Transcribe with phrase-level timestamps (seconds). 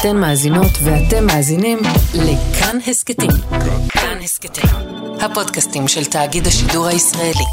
[0.00, 1.78] אתן מאזינות ואתם מאזינים
[2.14, 3.30] לכאן הסכתים.
[3.88, 4.64] כאן הסכתים,
[5.20, 7.44] הפודקאסטים של תאגיד השידור הישראלי.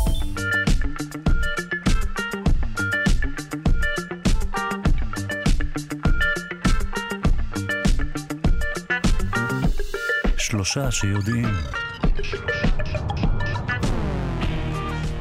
[10.38, 11.46] שלושה שיודעים.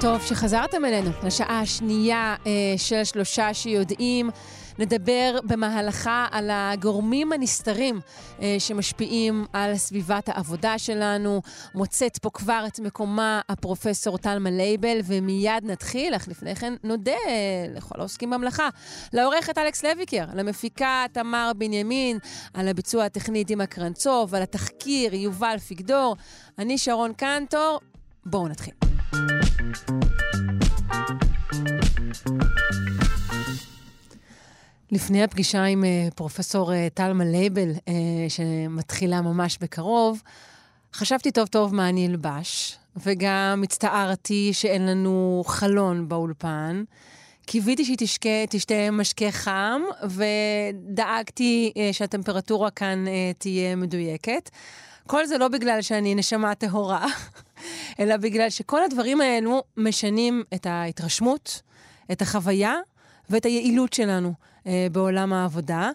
[0.01, 4.31] טוב שחזרתם אלינו לשעה השנייה אה, של שלושה שיודעים.
[4.79, 8.01] נדבר במהלכה על הגורמים הנסתרים
[8.43, 11.43] אה, שמשפיעים על סביבת העבודה שלנו.
[11.75, 17.13] מוצאת פה כבר את מקומה הפרופסור טלמה לייבל, ומיד נתחיל, אך לפני כן נודה
[17.75, 18.69] לכל העוסקים במלאכה.
[19.13, 22.19] לעורכת אלכס לויקר, למפיקה תמר בנימין,
[22.55, 26.17] על הביצוע הטכני דימה קרנצוב, על התחקיר יובל פיגדור.
[26.59, 27.81] אני שרון קנטור,
[28.27, 28.75] בואו נתחיל.
[34.93, 37.91] לפני הפגישה עם uh, פרופסור uh, טלמה לייבל, uh,
[38.29, 40.23] שמתחילה ממש בקרוב,
[40.95, 46.85] חשבתי טוב טוב מה אני אלבש, וגם הצטערתי שאין לנו חלון באולפן.
[47.47, 47.97] קיוויתי שהיא
[48.49, 53.05] תשתה משקה חם, ודאגתי שהטמפרטורה כאן
[53.39, 54.51] תהיה מדויקת.
[55.07, 57.07] כל זה לא בגלל שאני נשמה טהורה,
[58.01, 61.63] אלא בגלל שכל הדברים האלו משנים את ההתרשמות,
[62.13, 62.75] את החוויה
[63.31, 64.52] ואת היעילות שלנו אה,
[64.93, 65.91] בעולם העבודה.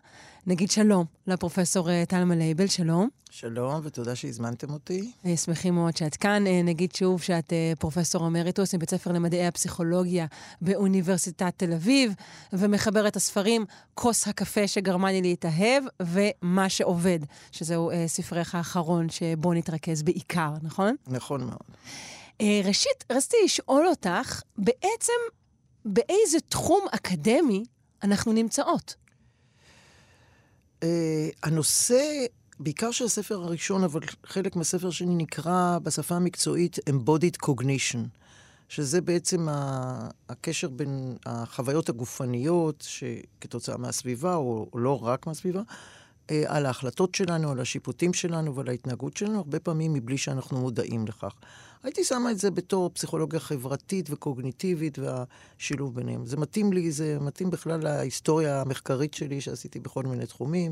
[0.47, 3.09] נגיד שלום לפרופסור אה, טלמה לייבל, שלום.
[3.29, 5.11] שלום, ותודה שהזמנתם אותי.
[5.25, 6.47] אה, שמחים מאוד שאת כאן.
[6.47, 10.25] אה, נגיד שוב שאת אה, פרופסור אמריטוס מבית ספר למדעי הפסיכולוגיה
[10.61, 12.13] באוניברסיטת תל אביב,
[12.53, 17.19] ומחברת הספרים כוס הקפה שגרמה לי להתאהב, ומה שעובד,
[17.51, 20.95] שזהו אה, ספרך האחרון שבו נתרכז בעיקר, נכון?
[21.07, 21.67] נכון מאוד.
[22.41, 25.13] אה, ראשית, רציתי לשאול אותך, בעצם
[25.85, 27.63] באיזה תחום אקדמי
[28.03, 28.95] אנחנו נמצאות?
[30.81, 30.85] Uh,
[31.43, 32.25] הנושא,
[32.59, 37.97] בעיקר של הספר הראשון, אבל חלק מהספר שלי נקרא בשפה המקצועית Embodied Cognition,
[38.69, 39.47] שזה בעצם
[40.29, 47.59] הקשר בין החוויות הגופניות שכתוצאה מהסביבה, או, לא רק מהסביבה, uh, על ההחלטות שלנו, על
[47.59, 51.33] השיפוטים שלנו ועל ההתנהגות שלנו, הרבה פעמים מבלי שאנחנו מודעים לכך.
[51.87, 56.25] הייתי שמה את זה בתור פסיכולוגיה חברתית וקוגניטיבית והשילוב ביניהם.
[56.25, 60.71] זה מתאים לי, זה מתאים בכלל להיסטוריה המחקרית שלי שעשיתי בכל מיני תחומים.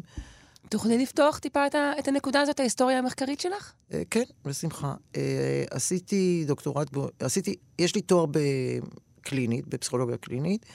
[0.69, 3.73] תוכלי לפתוח טיפה את, הנקודה הזאת, ההיסטוריה המחקרית שלך?
[3.93, 4.93] אה, כן, בשמחה.
[5.15, 10.65] אה, עשיתי דוקטורט, ב- עשיתי, יש לי תואר בקלינית, בפסיכולוגיה קלינית,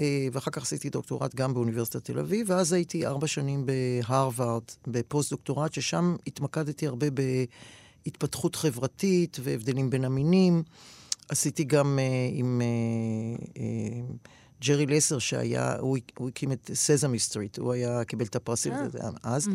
[0.00, 5.72] אה, ואחר כך עשיתי דוקטורט גם באוניברסיטת תל אביב, ואז הייתי ארבע שנים בהרווארד, בפוסט-דוקטורט,
[5.72, 7.06] ששם התמקדתי הרבה
[8.04, 10.62] בהתפתחות חברתית והבדלים בין המינים.
[11.28, 14.14] עשיתי גם אה, עם אה, אה,
[14.64, 18.82] ג'רי לסר, שהיה, הוא, הוא הקים את Sesame Street, הוא היה, קיבל את הפרסים אה.
[18.82, 19.48] הזה אז.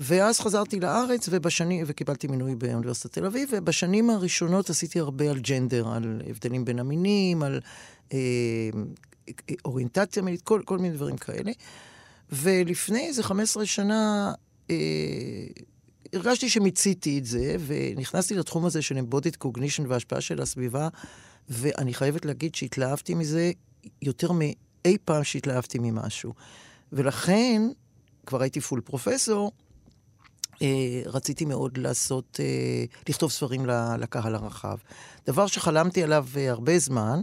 [0.00, 5.88] ואז חזרתי לארץ, ובשני, וקיבלתי מינוי באוניברסיטת תל אביב, ובשנים הראשונות עשיתי הרבה על ג'נדר,
[5.88, 7.60] על הבדלים בין המינים, על
[8.12, 8.18] אה,
[9.64, 11.52] אוריינטציה מינית, כל, כל מיני דברים כאלה.
[12.32, 14.32] ולפני איזה 15 שנה
[14.70, 14.76] אה,
[16.12, 20.88] הרגשתי שמיציתי את זה, ונכנסתי לתחום הזה של embodied cognition וההשפעה של הסביבה,
[21.48, 23.52] ואני חייבת להגיד שהתלהבתי מזה
[24.02, 26.32] יותר מאי פעם שהתלהבתי ממשהו.
[26.92, 27.62] ולכן,
[28.26, 29.52] כבר הייתי פול פרופסור,
[30.62, 33.66] אה, רציתי מאוד לעשות, אה, לכתוב ספרים
[33.98, 34.76] לקהל הרחב.
[35.26, 37.20] דבר שחלמתי עליו אה, הרבה זמן,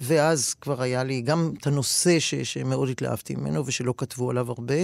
[0.00, 4.82] ואז כבר היה לי גם את הנושא ש- שמאוד התלהבתי ממנו ושלא כתבו עליו הרבה.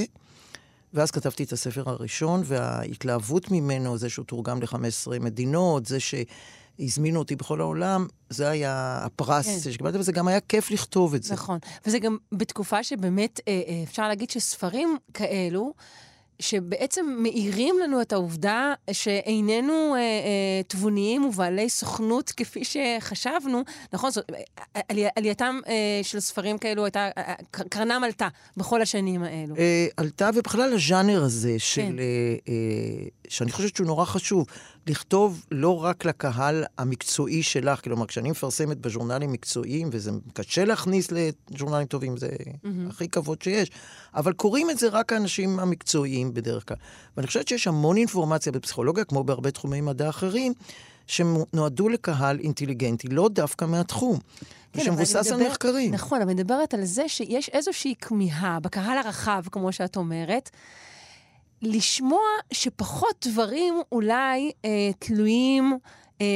[0.94, 7.36] ואז כתבתי את הספר הראשון, וההתלהבות ממנו, זה שהוא תורגם ל-15 מדינות, זה שהזמינו אותי
[7.36, 9.72] בכל העולם, זה היה הפרס כן.
[9.72, 11.34] שקיבלתי, וזה גם היה כיף לכתוב את זה.
[11.34, 11.58] נכון.
[11.86, 15.72] וזה גם בתקופה שבאמת אה, אה, אפשר להגיד שספרים כאלו,
[16.40, 23.62] שבעצם מאירים לנו את העובדה שאיננו אה, אה, תבוניים ובעלי סוכנות כפי שחשבנו,
[23.92, 24.10] נכון?
[24.10, 24.24] זאת,
[24.76, 25.72] אה, עלי, עלייתם אה,
[26.02, 29.56] של ספרים כאלו הייתה, אה, אה, קר- קרנם עלתה בכל השנים האלו.
[29.56, 31.82] אה, עלתה, ובכלל הז'אנר הזה של...
[31.82, 31.98] כן.
[31.98, 32.04] אה,
[32.48, 32.54] אה,
[33.28, 34.46] שאני חושבת שהוא נורא חשוב,
[34.86, 41.86] לכתוב לא רק לקהל המקצועי שלך, כלומר, כשאני מפרסמת בז'ורנלים מקצועיים, וזה קשה להכניס לז'ורנלים
[41.86, 42.28] טובים, זה
[42.64, 42.88] מהמם.
[42.90, 43.70] הכי כבוד שיש,
[44.14, 46.76] אבל קוראים את זה רק האנשים המקצועיים בדרך כלל.
[47.16, 50.52] ואני חושבת שיש המון אינפורמציה בפסיכולוגיה, כמו בהרבה תחומי מדע אחרים,
[51.06, 54.18] שנועדו לקהל אינטליגנטי, לא דווקא מהתחום,
[54.72, 55.94] כן, ושמבוסס על מחקרים.
[55.94, 60.50] נכון, אבל אני מדברת על זה שיש איזושהי כמיהה בקהל הרחב, כמו שאת אומרת,
[61.66, 62.20] לשמוע
[62.52, 65.78] שפחות דברים אולי אה, תלויים
[66.20, 66.26] אה,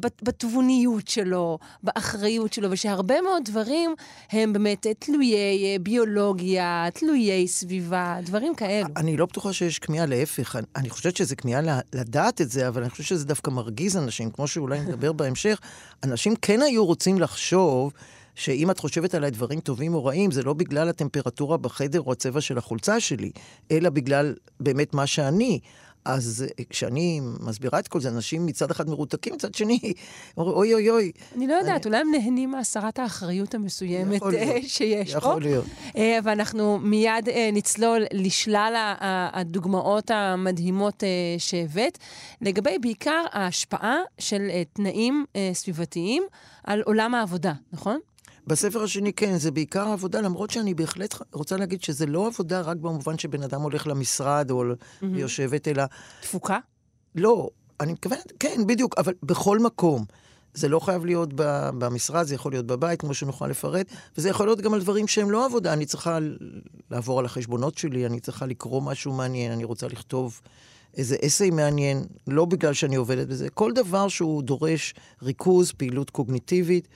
[0.00, 3.94] בת- בתבוניות שלו, באחריות שלו, ושהרבה מאוד דברים
[4.30, 8.86] הם באמת אה, תלויי אה, ביולוגיה, תלויי סביבה, דברים כאלו.
[8.96, 10.56] אני לא בטוחה שיש כמיהה, להפך.
[10.56, 11.60] אני, אני חושבת שזה כמיהה
[11.94, 15.60] לדעת את זה, אבל אני חושבת שזה דווקא מרגיז אנשים, כמו שאולי נדבר בהמשך.
[16.04, 17.92] אנשים כן היו רוצים לחשוב
[18.38, 22.40] שאם את חושבת עליי דברים טובים או רעים, זה לא בגלל הטמפרטורה בחדר או הצבע
[22.40, 23.30] של החולצה שלי,
[23.70, 25.60] אלא בגלל באמת מה שאני.
[26.04, 29.78] אז אה, כשאני מסבירה את כל זה, אנשים מצד אחד מרותקים, מצד שני,
[30.36, 31.12] אומרים, אוי אוי אוי.
[31.36, 35.18] אני לא יודעת, אולי הם נהנים מהסרת האחריות המסוימת יכול אה, שיש פה.
[35.18, 35.64] יכול להיות.
[35.96, 38.94] אה, ואנחנו מיד אה, נצלול לשלל
[39.32, 41.02] הדוגמאות המדהימות
[41.38, 41.98] שהבאת,
[42.40, 46.22] לגבי בעיקר ההשפעה של תנאים סביבתיים
[46.64, 47.98] על עולם העבודה, נכון?
[48.48, 52.76] בספר השני כן, זה בעיקר עבודה, למרות שאני בהחלט רוצה להגיד שזה לא עבודה רק
[52.76, 54.64] במובן שבן אדם הולך למשרד או
[55.02, 55.84] יושבת, אלא...
[56.20, 56.58] תפוקה?
[57.14, 57.48] לא,
[57.80, 60.04] אני מתכוונת, כן, בדיוק, אבל בכל מקום.
[60.54, 61.28] זה לא חייב להיות
[61.78, 63.86] במשרד, זה יכול להיות בבית, כמו שנוכל לפרט,
[64.18, 65.72] וזה יכול להיות גם על דברים שהם לא עבודה.
[65.72, 66.18] אני צריכה
[66.90, 70.40] לעבור על החשבונות שלי, אני צריכה לקרוא משהו מעניין, אני רוצה לכתוב
[70.96, 73.50] איזה אסיי מעניין, לא בגלל שאני עובדת בזה.
[73.50, 76.88] כל דבר שהוא דורש ריכוז, פעילות קוגניטיבית,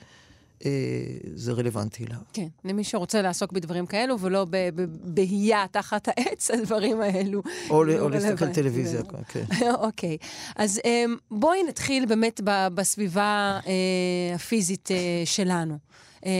[1.35, 2.15] זה רלוונטי לה.
[2.33, 7.41] כן, למי שרוצה לעסוק בדברים כאלו, ולא ב- ב- בהייה תחת העץ, הדברים האלו.
[7.69, 8.53] או, או להסתכל רלוונטיים.
[8.53, 9.43] טלוויזיה, כן.
[9.87, 10.17] אוקיי,
[10.55, 15.77] אז אמ, בואי נתחיל באמת בסביבה אה, הפיזית אה, שלנו.
[16.25, 16.31] אה,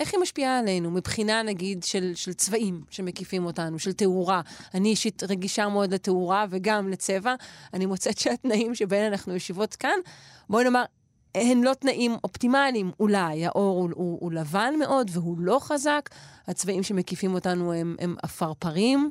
[0.00, 4.40] איך היא משפיעה עלינו מבחינה, נגיד, של, של צבעים שמקיפים אותנו, של תאורה?
[4.74, 7.34] אני אישית רגישה מאוד לתאורה וגם לצבע.
[7.74, 9.98] אני מוצאת שהתנאים שבהם אנחנו יושבות כאן,
[10.50, 10.84] בואי נאמר,
[11.34, 13.46] הן לא תנאים אופטימליים, אולי.
[13.46, 16.08] האור הוא, הוא, הוא לבן מאוד והוא לא חזק,
[16.46, 19.10] הצבעים שמקיפים אותנו הם, הם עפרפרים,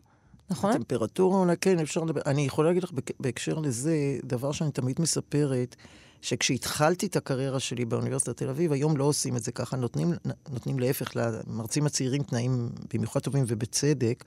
[0.49, 0.73] נכון?
[0.73, 2.21] טמפרטורה אולי כן, אפשר לדבר.
[2.25, 5.75] אני יכולה להגיד לך בהקשר לזה, דבר שאני תמיד מספרת,
[6.21, 10.13] שכשהתחלתי את הקריירה שלי באוניברסיטת תל אביב, היום לא עושים את זה ככה, נותנים,
[10.49, 14.23] נותנים להפך למרצים הצעירים תנאים במיוחד טובים ובצדק.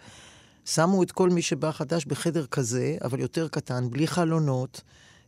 [0.65, 4.83] שמו את כל מי שבא חדש בחדר כזה, אבל יותר קטן, בלי חלונות,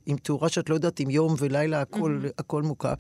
[0.07, 2.33] עם תאורה שאת לא יודעת אם יום ולילה הכל, mm-hmm.
[2.39, 2.95] הכל מוקף.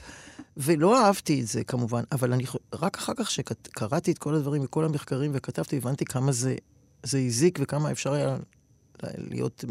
[0.56, 4.84] ולא אהבתי את זה כמובן, אבל אני, רק אחר כך שקראתי את כל הדברים וכל
[4.84, 6.54] המחקרים וכתבתי, הבנתי כמה זה,
[7.02, 8.36] זה הזיק וכמה אפשר היה
[9.30, 9.64] להיות,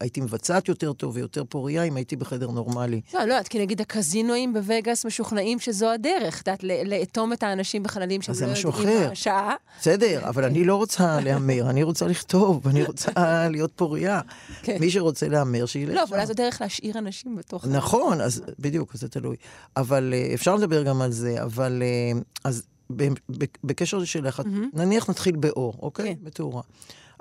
[0.00, 3.00] הייתי מבצעת יותר טוב ויותר פוריה אם הייתי בחדר נורמלי.
[3.14, 8.22] לא, לא כי נגיד הקזינואים בווגאס משוכנעים שזו הדרך, את יודעת, לאטום את האנשים בחללים
[8.22, 9.00] שהם לא יודעים.
[9.04, 9.54] מה השעה.
[9.80, 14.20] בסדר, אבל אני לא רוצה להמר, אני רוצה לכתוב, אני רוצה להיות פוריה.
[14.62, 14.76] כן.
[14.80, 16.02] מי שרוצה להמר, שילך לא.
[16.02, 17.66] אבל אז זו דרך להשאיר אנשים בתוך...
[17.66, 19.36] נכון, אז בדיוק, זה תלוי.
[19.76, 22.62] אבל אה, אפשר לדבר גם על זה, אבל אה, אז
[23.64, 24.42] בקשר לשאלך,
[24.74, 26.16] נניח נתחיל באור, אוקיי?
[26.16, 26.24] כן.
[26.24, 26.62] בתאורה.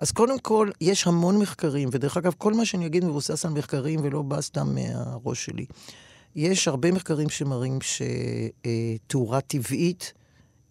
[0.02, 4.00] אז קודם כל, יש המון מחקרים, ודרך אגב, כל מה שאני אגיד מבוסס על מחקרים
[4.04, 5.66] ולא בא סתם מהראש שלי.
[6.36, 10.14] יש הרבה מחקרים שמראים שתאורה טבעית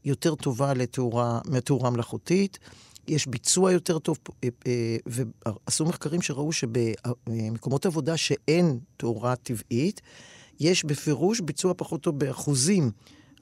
[0.04, 2.58] יותר טובה לתאורה, מתאורה מלאכותית.
[3.08, 10.00] יש ביצוע יותר טוב, אה, אה, ועשו מחקרים שראו שבמקומות עבודה שאין תאורה טבעית,
[10.60, 12.90] יש בפירוש ביצוע פחות טוב באחוזים,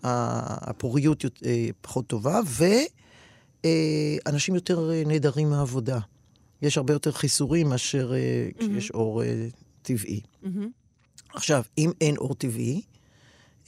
[0.02, 2.40] הפוריות יות- אה, פחות טובה,
[3.66, 5.99] ואנשים יותר אה, נעדרים מהעבודה.
[6.62, 9.49] יש הרבה יותר חיסורים מאשר אה, כשיש אור אה,
[9.82, 10.20] טבעי.
[10.43, 10.70] מהמם.
[11.34, 12.82] עכשיו, אם אין אור טבעי,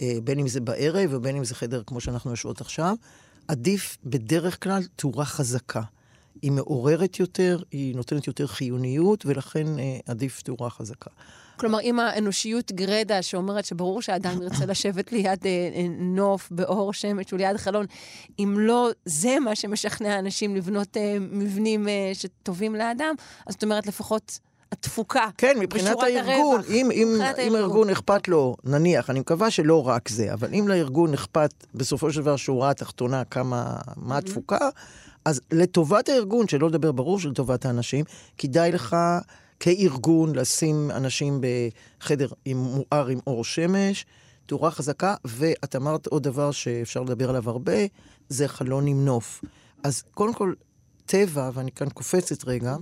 [0.00, 2.96] אה, בין אם זה בערב ובין אם זה חדר כמו שאנחנו יושבות עכשיו,
[3.48, 5.82] עדיף בדרך כלל תאורה חזקה.
[6.42, 11.10] היא מעוררת יותר, היא נותנת יותר חיוניות, ולכן אה, עדיף תאורה חזקה.
[11.60, 17.32] כלומר, אם האנושיות גרדה שאומרת שברור שאדם ירצה לשבת ליד אה, אה, נוף באור שמש
[17.32, 17.86] וליד חלון,
[18.38, 23.14] אם לא זה מה שמשכנע אנשים לבנות אה, מבנים אה, שטובים לאדם,
[23.46, 24.38] אז זאת אומרת, לפחות
[24.72, 26.70] התפוקה כן, מבחינת הארגון, הרווח.
[26.70, 27.90] אם, אם, מבחינת אם הארגון.
[27.90, 32.36] אכפת לו, נניח, אני מקווה שלא רק זה, אבל אם לארגון אכפת בסופו של דבר
[32.36, 34.68] שורה התחתונה כמה, מה התפוקה,
[35.24, 38.04] אז לטובת הארגון, שלא לדבר ברור שלטובת האנשים,
[38.38, 38.96] כדאי לך
[39.60, 44.06] כארגון לשים אנשים בחדר עם מואר עם אור שמש,
[44.46, 47.78] תאורה חזקה, ואת אמרת עוד דבר שאפשר לדבר עליו הרבה,
[48.28, 49.44] זה חלון עם נוף.
[49.82, 50.54] אז קודם כל,
[51.06, 52.76] טבע, ואני כאן קופצת רגע,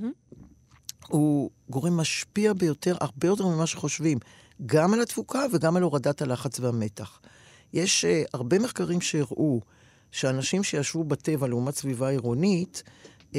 [1.09, 4.19] הוא גורם משפיע ביותר, הרבה יותר ממה שחושבים,
[4.67, 7.21] גם על התפוקה וגם על הורדת הלחץ והמתח.
[7.73, 9.61] יש uh, הרבה מחקרים שהראו
[10.13, 12.83] שאנשים שישבו בטבע לעומת סביבה עירונית,
[13.33, 13.35] uh,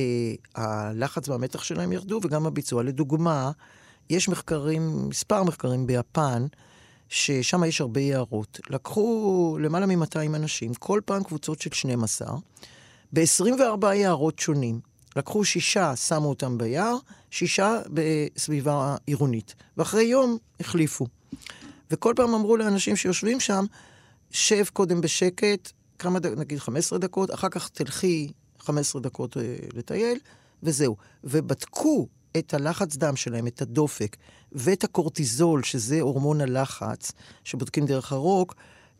[0.55, 2.83] הלחץ והמתח שלהם ירדו וגם הביצוע.
[2.83, 3.51] לדוגמה,
[4.09, 6.45] יש מחקרים, מספר מחקרים ביפן,
[7.09, 8.59] ששם יש הרבה יערות.
[8.69, 12.37] לקחו למעלה מ-200 אנשים, כל פעם קבוצות של 12,
[13.13, 14.79] ב-24 יערות שונים.
[15.15, 16.95] לקחו שישה, שמו אותם ביער,
[17.31, 19.55] שישה בסביבה עירונית.
[19.77, 21.05] ואחרי יום החליפו.
[21.91, 23.65] וכל פעם אמרו לאנשים שיושבים שם,
[24.31, 30.19] שב קודם בשקט, כמה דקות, נגיד 15 דקות, אחר כך תלכי 15 דקות אה, לטייל,
[30.63, 30.95] וזהו.
[31.23, 34.17] ובדקו את הלחץ דם שלהם, את הדופק,
[34.51, 37.11] ואת הקורטיזול, שזה הורמון הלחץ,
[37.43, 38.55] שבודקים דרך הרוק,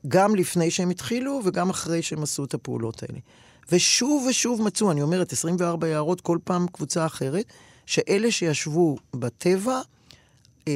[0.08, 3.20] גם לפני שהם התחילו וגם אחרי שהם עשו את הפעולות האלה.
[3.72, 7.46] ושוב ושוב מצאו, אני אומרת, 24 הערות, כל פעם קבוצה אחרת,
[7.86, 9.82] שאלה שישבו בטבע,
[10.68, 10.74] אה,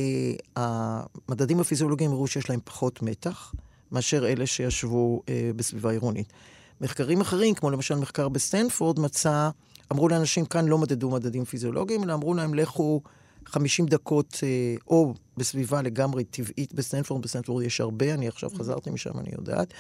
[0.56, 3.54] המדדים הפיזיולוגיים הראו שיש להם פחות מתח
[3.94, 6.34] מאשר אלה שישבו אה, בסביבה עירונית.
[6.82, 9.50] מחקרים אחרים, כמו למשל מחקר בסטנפורד, מצא,
[9.92, 13.02] אמרו לאנשים, כאן לא מדדו מדדים פיזיולוגיים, אלא אמרו להם, לכו
[13.46, 19.20] 50 דקות אה, או בסביבה לגמרי טבעית בסטנפורד, בסטנפורד יש הרבה, אני עכשיו חזרתי משם,
[19.20, 19.74] אני יודעת,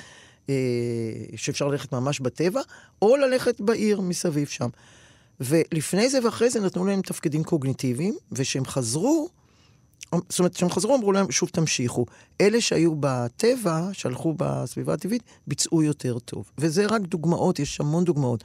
[0.49, 0.55] אה,
[1.35, 2.61] שאפשר ללכת ממש בטבע,
[3.01, 4.69] או ללכת בעיר מסביב שם.
[5.39, 9.29] ולפני זה ואחרי זה נתנו להם תפקידים קוגניטיביים, וכשהם חזרו,
[10.29, 12.05] זאת אומרת, כשהם חזרו אמרו להם, שוב תמשיכו.
[12.41, 16.51] אלה שהיו בטבע, שהלכו בסביבה הטבעית, ביצעו יותר טוב.
[16.57, 18.43] וזה רק דוגמאות, יש המון דוגמאות.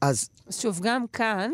[0.00, 1.50] אז שוב, גם כאן,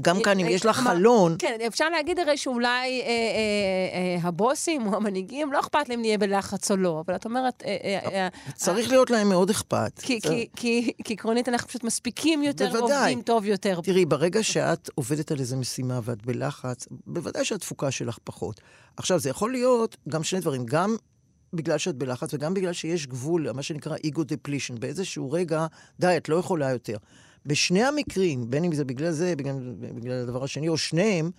[0.00, 4.86] גם כאן, אם אה, יש לך חלון, כן, אפשר להגיד הרי שאולי אה, אה, הבוסים
[4.86, 7.62] או המנהיגים, לא אכפת להם נהיה בלחץ או לא, אבל את אומרת...
[8.54, 10.00] צריך להיות להם מאוד אכפת.
[10.56, 12.78] כי, עקרונית אנחנו פשוט מספיקים יותר.
[12.78, 13.80] עובדים טוב יותר.
[13.80, 18.60] תראי, ברגע שאת עובדת על איזו משימה ואת בלחץ, בוודאי שהתפוקה שלך פחות.
[18.96, 20.96] עכשיו, זה יכול להיות גם שני דברים, גם
[21.52, 24.74] בגלל שאת בלחץ וגם בגלל שיש גבול, מה שנקרא אגו דפלישן.
[24.80, 25.66] באיזשהו רגע,
[26.00, 26.96] די, את לא יכולה יותר.
[27.46, 31.30] בשני המקרים, בין אם זה בגלל זה, בגלל, בגלל הדבר השני, או שניהם,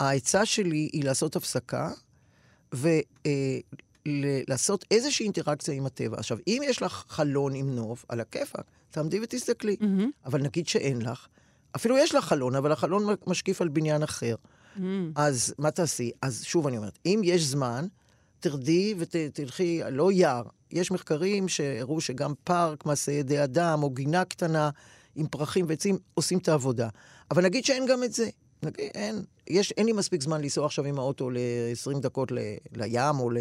[0.00, 1.90] העצה שלי היא לעשות הפסקה
[4.06, 6.18] ולעשות איזושהי אינטראקציה עם הטבע.
[6.18, 9.76] עכשיו, אם יש לך חלון עם נוף, על הכיפאק, תעמדי ותסתכלי.
[9.80, 10.10] מהמם.
[10.24, 11.26] אבל נגיד שאין לך,
[11.76, 14.34] אפילו יש לך חלון, אבל החלון משקיף על בניין אחר.
[14.76, 15.12] מהמם.
[15.14, 16.10] אז מה תעשי?
[16.22, 17.86] אז שוב אני אומרת, אם יש זמן,
[18.40, 20.42] תרדי ותלכי, לא יער.
[20.70, 24.70] יש מחקרים שהראו שגם פארק, מעשה ידי אדם, או גינה קטנה
[25.14, 26.88] עם פרחים ועצים, עושים את העבודה.
[27.30, 28.28] אבל נגיד שאין גם את זה.
[28.62, 32.38] נגיד, אין, יש, אין לי מספיק זמן לנסוע עכשיו עם האוטו ל-20 דקות ל,
[32.72, 33.38] לים, או, ל,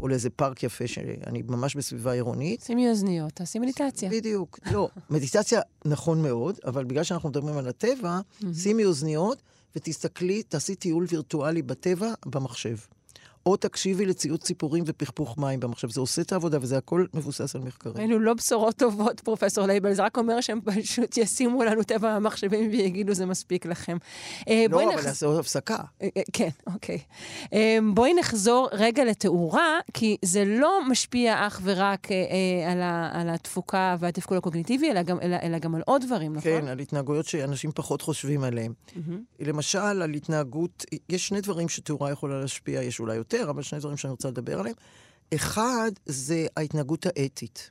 [0.00, 2.62] או לאיזה פארק יפה, שאני ממש בסביבה עירונית.
[2.62, 4.10] שימי אוזניות, תעשי מדיטציה.
[4.10, 4.58] בדיוק.
[4.72, 8.20] לא, מדיטציה נכון מאוד, אבל בגלל שאנחנו מדברים על הטבע,
[8.62, 9.42] שימי אוזניות
[9.76, 12.76] ותסתכלי, תעשי טיול וירטואלי בטבע במחשב.
[13.48, 15.90] או תקשיבי לציוץ ציפורים ופכפוך מים במחשב.
[15.90, 17.96] זה עושה את העבודה, וזה הכל מבוסס על מחקרים.
[18.10, 22.70] אלו לא בשורות טובות, פרופסור לייבל, זה רק אומר שהם פשוט ישימו לנו טבע במחשבים
[22.70, 23.96] ויגידו זה מספיק לכם.
[24.48, 25.76] אה, לא, נח- אבל לעשות הפסקה.
[26.02, 26.98] אה, אה, כן, אוקיי.
[27.94, 32.08] בואי נחזור רגע לתאורה, כי זה לא משפיע אך ורק
[32.72, 36.50] על, ה, על התפוקה והתפקוד הקוגניטיבי, אלא גם, אלא, אלא גם על עוד דברים, נכון?
[36.60, 38.72] כן, על התנהגויות שאנשים פחות חושבים עליהן.
[38.96, 39.22] מהמם.
[39.40, 43.96] למשל, על התנהגות, יש שני דברים שתאורה יכולה להשפיע, יש אולי יותר, אבל שני דברים
[43.96, 44.74] שאני רוצה לדבר עליהם.
[45.34, 47.70] אחד, זה ההתנהגות האתית.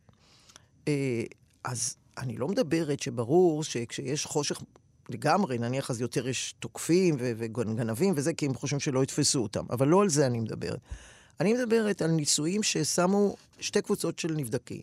[0.88, 1.24] אה,
[1.64, 4.62] אז אני לא מדברת שברור שכשיש חושך
[5.10, 9.66] לגמרי, נניח אז יותר יש תוקפים וגנבים וזה, כי הם חושבים שלא יתפסו אותם.
[9.70, 10.80] אבל לא על זה אני מדברת.
[11.40, 14.82] אני מדברת על ניסויים ששמו שתי קבוצות של נבדקים.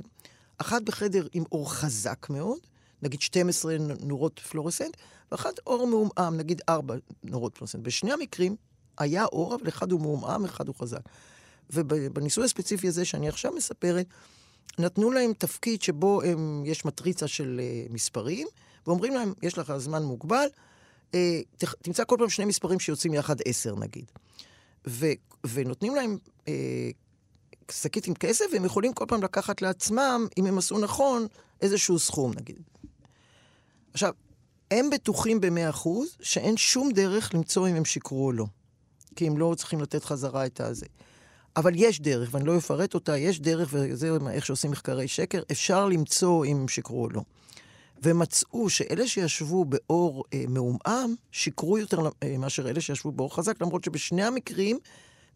[0.58, 2.58] אחת בחדר עם אור חזק מאוד,
[3.02, 4.96] נגיד 12 נ- נורות פלורסנט,
[5.32, 7.82] ואחת אור מעומעם, נגיד 4 נורות פלורסנט.
[7.82, 8.56] בשני המקרים
[8.98, 11.00] היה אור, אבל אחד הוא מעומעם, אחד הוא חזק.
[11.70, 14.06] ובניסוי הספציפי הזה שאני עכשיו מספרת,
[14.78, 18.48] נתנו להם תפקיד שבו הם, יש מטריצה של uh, מספרים,
[18.86, 20.46] ואומרים להם, יש לך זמן מוגבל,
[21.12, 21.14] uh,
[21.58, 24.04] ת, תמצא כל פעם שני מספרים שיוצאים יחד עשר נגיד.
[24.86, 25.06] ו,
[25.46, 26.48] ונותנים להם uh,
[27.70, 31.26] שקית עם כסף, והם יכולים כל פעם לקחת לעצמם, אם הם עשו נכון,
[31.60, 32.62] איזשהו סכום נגיד.
[33.92, 34.12] עכשיו,
[34.70, 38.46] הם בטוחים במאה אחוז שאין שום דרך למצוא אם הם שיקרו או לא.
[39.16, 40.86] כי הם לא צריכים לתת חזרה את הזה.
[41.56, 45.88] אבל יש דרך, ואני לא אפרט אותה, יש דרך, וזה איך שעושים מחקרי שקר, אפשר
[45.88, 47.22] למצוא אם הם שיקרו או לא.
[48.02, 53.84] ומצאו שאלה שישבו באור אה, מעומעם, שיקרו יותר אה, מאשר אלה שישבו באור חזק, למרות
[53.84, 54.78] שבשני המקרים,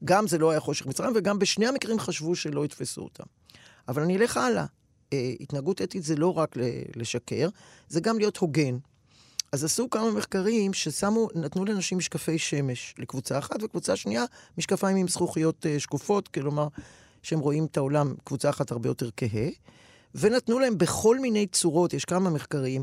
[0.05, 3.25] גם זה לא היה חושך מצרים, וגם בשני המקרים חשבו שלא יתפסו אותם.
[3.89, 4.65] אבל אני אלך הלאה.
[5.13, 6.57] אה, התנהגות אתית זה לא רק
[6.97, 7.49] לשקר,
[7.89, 8.79] זה גם להיות הוגן.
[9.53, 14.25] אז עשו כמה מחקרים ששמו, נתנו לאנשים משקפי שמש לקבוצה אחת, וקבוצה שנייה,
[14.59, 16.69] משקפיים עם זכוכיות אה, שקופות, כלומר,
[17.23, 19.49] שהם רואים את העולם, קבוצה אחת הרבה יותר כהה,
[20.15, 22.83] ונתנו להם בכל מיני צורות, יש כמה מחקרים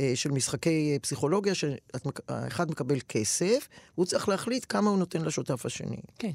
[0.00, 5.66] אה, של משחקי אה, פסיכולוגיה, שאחד מקבל כסף, והוא צריך להחליט כמה הוא נותן לשותף
[5.66, 6.00] השני.
[6.18, 6.30] כן.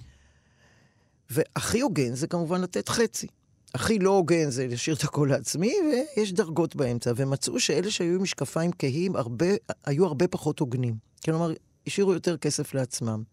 [1.29, 3.27] והכי הוגן זה כמובן לתת חצי.
[3.75, 5.73] הכי לא הוגן זה להשאיר את הכל לעצמי,
[6.17, 7.11] ויש דרגות באמצע.
[7.15, 9.45] ומצאו שאלה שהיו עם משקפיים כהים הרבה,
[9.85, 10.95] היו הרבה פחות הוגנים.
[11.25, 11.53] כלומר,
[11.87, 13.23] השאירו יותר כסף לעצמם.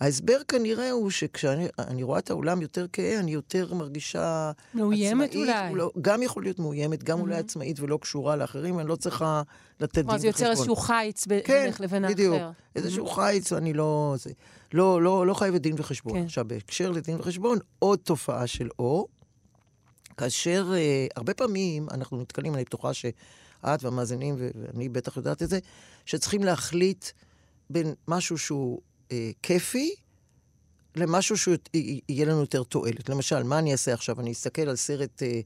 [0.00, 5.34] ההסבר כנראה הוא שכשאני אני רואה את העולם יותר כהה, אני יותר מרגישה מאוימת עצמאית,
[5.34, 5.74] אולי.
[5.74, 9.42] לא, גם יכול להיות מאוימת, גם אולי עצמאית ולא קשורה לאחרים, אני לא צריכה
[9.80, 10.18] לתת דין וחשבון.
[10.18, 12.14] זה יוצר איזשהו חיץ כן, בינך לבין האחר.
[12.14, 12.42] בדיוק.
[12.76, 14.14] איזשהו חיץ, אני לא...
[14.18, 14.30] זה,
[14.72, 16.14] לא, לא, לא חייבת דין וחשבון.
[16.14, 16.24] כן.
[16.24, 19.08] עכשיו, בהקשר לדין וחשבון, עוד תופעה של אור,
[20.16, 25.58] כאשר אה, הרבה פעמים אנחנו נתקלים, אני בטוחה שאת והמאזינים, ואני בטח יודעת את זה,
[26.04, 27.04] שצריכים להחליט
[27.70, 28.80] בין משהו שהוא
[29.12, 29.94] אה, כיפי,
[30.96, 33.08] למשהו שיהיה לנו יותר תועלת.
[33.08, 34.20] למשל, מה אני אעשה עכשיו?
[34.20, 35.40] אני אסתכל על סרט אה,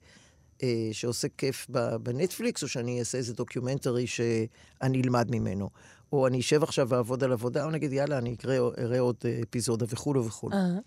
[0.62, 1.66] אה, שעושה כיף
[2.02, 5.70] בנטפליקס, או שאני אעשה איזה documentary שאני אלמד ממנו.
[6.12, 8.36] או אני אשב עכשיו ואעבוד על עבודה, או נגיד, יאללה, אני
[8.78, 10.56] אראה עוד אפיזודה וכולו וכולו.
[10.56, 10.78] אה,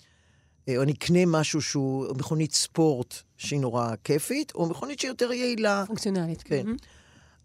[0.70, 5.84] או אני אקנה משהו שהוא מכונית ספורט שהיא נורא כיפית, או מכונית שהיא יותר יעילה.
[5.88, 6.43] פונקציונלית.
[6.43, 6.62] כן.
[6.65, 6.77] מהמם.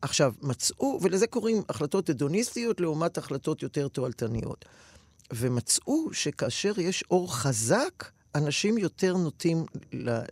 [0.03, 4.65] עכשיו, מצאו, ולזה קוראים החלטות הדוניסטיות לעומת החלטות יותר תועלתניות.
[5.33, 10.25] ומצאו שכאשר יש אור חזק, אנשים יותר נוטים ל- אה,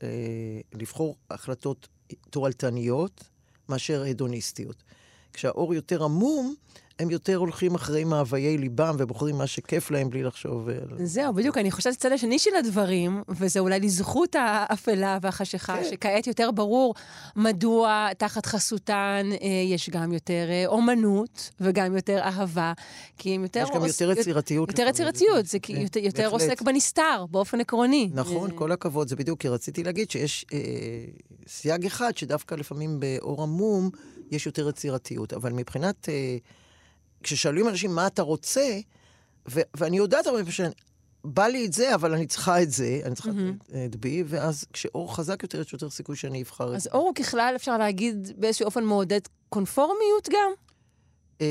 [0.75, 1.88] לבחור החלטות
[2.31, 3.25] תועלתניות
[3.69, 4.83] מאשר הדוניסטיות.
[5.33, 6.55] כשהאור יותר עמום,
[6.99, 10.69] הם יותר הולכים אחרי מאוויי ליבם ובוחרים מה שכיף להם בלי לחשוב.
[11.05, 15.91] זהו, בדיוק, אני חושבת הצד השני של הדברים, וזה אולי לזכות האפלה והחשיכה, כן.
[15.91, 16.95] שכעת יותר ברור
[17.37, 22.73] מדוע תחת חסותן אה, יש גם יותר אה, אומנות וגם יותר אהבה,
[23.19, 23.61] כי הם יותר...
[23.62, 24.69] יש גם עוש- יותר יצירתיות.
[24.69, 24.87] יותר.
[24.88, 26.29] יצירתיות, זה כי כן, יותר, יותר.
[26.29, 28.11] עוסק בנסתר, באופן עקרוני.
[28.15, 30.59] נכון, אה, כל הכבוד, זה בדיוק, כי רציתי להגיד שיש אה,
[31.49, 33.91] סייג אחד, שדווקא לפעמים באור עמום
[34.31, 36.37] יש יותר יצירתיות, אבל מבחינת, אה,
[37.23, 38.78] כששואלים אנשים מה אתה רוצה,
[39.50, 43.14] ו- ואני יודעת הרבה פעמים שבא לי את זה, אבל אני צריכה את זה, אני
[43.14, 43.56] צריכה מהמם.
[43.87, 46.90] את בי, ואז כשאור חזק יותר, יש יותר סיכוי שאני אבחר את אז זה.
[46.92, 50.50] אור הוא ככלל, אפשר להגיד, באיזשהו אופן מעודד קונפורמיות גם?
[51.40, 51.46] אה,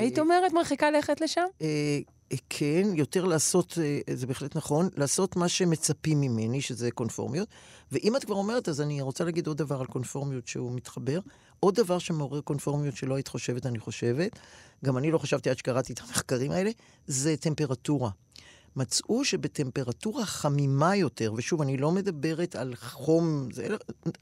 [0.00, 1.44] היית אומרת, מרחיקה לכת לשם?
[1.62, 1.98] אה,
[2.32, 7.48] אה, כן, יותר לעשות, אה, זה בהחלט נכון, לעשות מה שמצפים ממני, שזה קונפורמיות.
[7.92, 11.20] ואם את כבר אומרת, אז אני רוצה להגיד עוד דבר על קונפורמיות שהוא מתחבר.
[11.60, 14.38] עוד דבר שמעורר קונפורמיות שלא היית חושבת, אני חושבת,
[14.84, 16.70] גם אני לא חשבתי עד שקראתי את המחקרים האלה,
[17.06, 18.10] זה טמפרטורה.
[18.76, 23.66] מצאו שבטמפרטורה חמימה יותר, ושוב, אני לא מדברת על חום, זה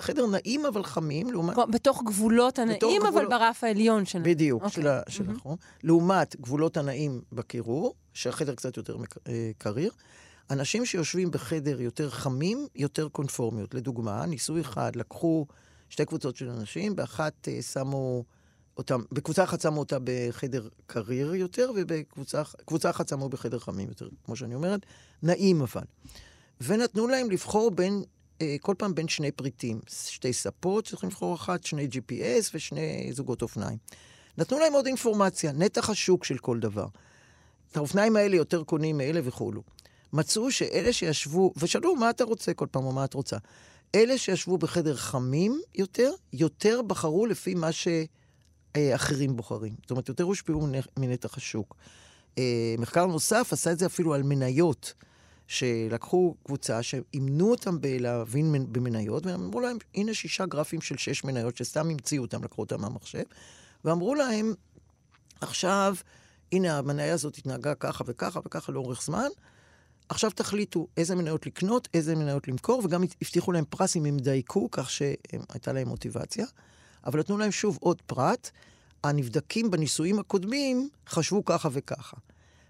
[0.00, 1.56] חדר נעים אבל חמים, לעומת...
[1.70, 4.24] בתוך גבולות הנעים, אבל גבולות- ברף העליון שלנו.
[4.24, 4.82] בדיוק, אוקיי.
[4.82, 5.36] של, של מהמם.
[5.36, 5.56] החום.
[5.82, 8.96] לעומת גבולות הנעים בקירור, שהחדר קצת יותר
[9.28, 9.92] אה, קריר.
[10.50, 13.74] אנשים שיושבים בחדר יותר חמים, יותר קונפורמיות.
[13.74, 15.46] לדוגמה, ניסוי אחד, לקחו
[15.94, 18.24] שתי קבוצות של אנשים, באחת אה, שמו
[18.76, 24.08] אותם, בקבוצה אחת שמו אותה בחדר קריר יותר, ובקבוצה קבוצה אחת שמו בחדר חמים יותר,
[24.24, 24.80] כמו שאני אומרת,
[25.22, 25.82] נעים אבל.
[26.60, 28.02] ונתנו להם לבחור בין,
[28.40, 33.42] אה, כל פעם בין שני פריטים, שתי ספות, צריכים לבחור אחת, שני GPS ושני זוגות
[33.42, 33.78] אופניים.
[34.38, 36.86] נתנו להם עוד אינפורמציה, נתח השוק של כל דבר.
[37.70, 39.62] את האופניים האלה יותר קונים מאלה וכולו.
[40.12, 43.36] מצאו שאלה שישבו, ושאלו מה אתה רוצה כל פעם או מה את רוצה.
[43.94, 49.74] אלה שישבו בחדר חמים יותר, יותר בחרו לפי מה שאחרים בוחרים.
[49.82, 51.76] זאת אומרת, יותר הושפעו מנ- מנתח השוק.
[52.38, 54.94] אה, מחקר נוסף עשה את זה אפילו על מניות,
[55.46, 61.56] שלקחו קבוצה שאימנו אותם בלהבין מנ- במניות, ואמרו להם, הנה שישה גרפים של שש מניות
[61.56, 63.22] שסתם המציאו אותם, לקחו אותם מהמחשב,
[63.84, 64.54] ואמרו להם,
[65.40, 65.96] עכשיו,
[66.52, 69.28] הנה המניה הזאת התנהגה ככה וככה וככה לאורך זמן,
[70.08, 74.68] עכשיו תחליטו איזה מניות לקנות, איזה מניות למכור, וגם הבטיחו להם פרס אם הם דייקו,
[74.70, 76.46] כך שהייתה להם מוטיבציה.
[77.06, 78.50] אבל נתנו להם שוב עוד פרט,
[79.04, 82.16] הנבדקים בניסויים הקודמים חשבו ככה וככה.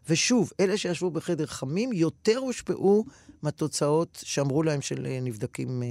[0.09, 3.05] ושוב, אלה שישבו בחדר חמים יותר הושפעו
[3.43, 5.89] מהתוצאות שאמרו להם של אה, נבדקים אה,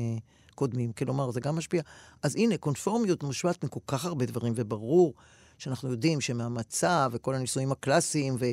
[0.55, 0.91] קודמים.
[0.91, 1.81] כלומר, זה גם משפיע.
[2.23, 5.13] אז הנה, קונפורמיות מושפעת מכל כך הרבה דברים, וברור
[5.57, 8.45] שאנחנו יודעים שמהמצב וכל הניסויים הקלאסיים ו...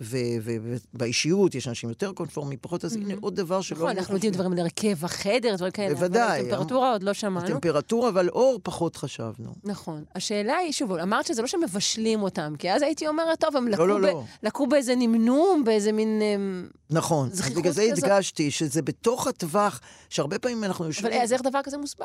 [0.00, 3.78] ובאישיות יש אנשים יותר קונפורמיים, פחות, אז הנה עוד דבר שלא...
[3.78, 4.32] נכון, אנחנו יודעים.
[4.32, 5.94] דברים על הרכב החדר, דברים כאלה.
[5.94, 6.40] בוודאי.
[6.40, 7.46] אבל הטמפרטורה עוד לא שמענו.
[7.46, 9.54] הטמפרטורה, אבל אור פחות חשבנו.
[9.64, 10.04] נכון.
[10.14, 13.86] השאלה היא, שוב, אמרת שזה לא שמבשלים אותם, כי אז הייתי אומרת, טוב, הם לקו,
[13.86, 14.24] לא, ב- לא.
[14.42, 16.22] לקו באיזה נמנום, באיזה מין...
[16.22, 17.28] אמ, נכון.
[17.56, 17.82] בגלל זה.
[17.82, 19.80] הדגשתי שזה בתוך הטווח,
[20.10, 21.12] שהרבה פעמים אנחנו יושבים...
[21.12, 22.04] אבל אז איך דבר כזה מוסבר?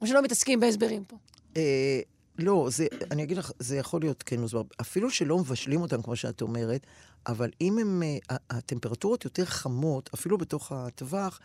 [0.00, 1.16] או שלא מתעסקים בהסברים פה.
[2.38, 4.62] לא, זה, אני אגיד לך, זה יכול להיות כן מוסבר.
[4.80, 6.86] אפילו שלא מבשלים אותם, כמו שאת אומרת,
[7.26, 11.40] אבל אם הם, אה, הטמפרטורות יותר חמות, אפילו בתוך הטווח,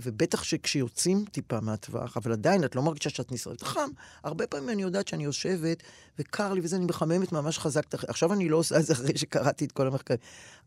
[0.00, 3.90] ובטח שכשיוצאים טיפה מהטווח, אבל עדיין את לא מרגישה שאת נשרדת חם,
[4.24, 5.82] הרבה פעמים אני יודעת שאני יושבת
[6.18, 7.94] וקר לי וזה, אני מחממת ממש חזק.
[7.94, 10.18] עכשיו אני לא עושה את זה אחרי שקראתי את כל המחקרים.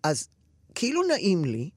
[0.04, 0.28] אז
[0.76, 1.70] כאילו נעים לי,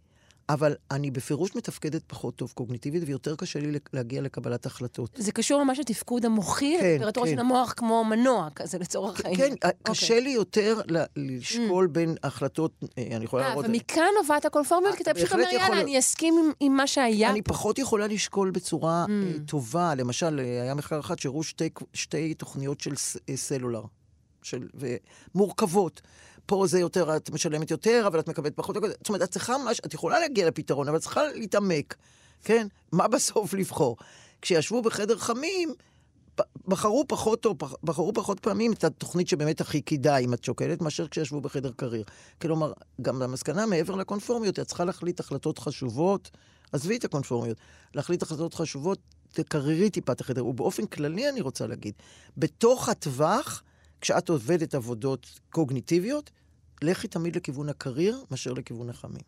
[0.49, 5.11] אבל אני בפירוש מתפקדת פחות טוב קוגניטיבית, ויותר קשה לי להגיע לקבלת החלטות.
[5.17, 7.33] זה קשור ממש לתפקוד המוחי, כן, לטמפרטורה כן.
[7.35, 9.49] של המוח כמו מנוע כזה לצורך העניין.
[9.49, 9.71] כן, אוקיי.
[9.83, 13.67] קשה לי יותר ל- לשקול בין החלטות, אה, אני יכולה אה, להראות...
[13.69, 17.31] ומכאן נובעת הקונפורמיות, כי אתה פשוט אומר, יאללה, להיות." אני אסכים עם- עם מה שהיה.
[17.31, 19.11] אני פחות יכולה לשקול בצורה Mm.
[19.11, 19.95] אה, טובה.
[19.95, 22.93] למשל, אה, היה מחקר אחד שהראו שתי, שתי תוכניות של
[23.29, 23.83] אה, סלולר,
[24.43, 24.69] של,
[25.35, 26.01] ומורכבות.
[26.47, 28.77] פה זה יותר, את משלמת יותר, אבל את מקבלת פחות.
[28.77, 31.95] זאת אומרת, את צריכה ממש, את יכולה להגיע לפתרון, אבל את צריכה להתעמק,
[32.45, 32.67] כן?
[32.93, 33.97] מה בסוף לבחור?
[34.43, 35.75] כשישבו בחדר חמים,
[36.69, 41.09] בחרו פחות טוב, בחרו פחות פעמים את התוכנית שבאמת הכי כדאי, אם את שוקלת, מאשר
[41.09, 42.05] כשישבו בחדר קריר.
[42.41, 46.31] כלומר, גם המסקנה מעבר לקונפורמיות, את צריכה להחליט החלטות חשובות,
[46.73, 47.57] עזבי את הקונפורמיות,
[47.95, 48.99] להחליט החלטות חשובות,
[49.33, 50.47] תקררי טיפה את החדר.
[50.47, 51.95] ובאופן כללי אני רוצה להגיד,
[52.37, 53.63] בתוך הטווח,
[54.05, 56.31] כשאת עובדת עבודות קוגניטיביות,
[56.83, 59.23] לכי תמיד לכיוון הקריר מאשר לכיוון החמים.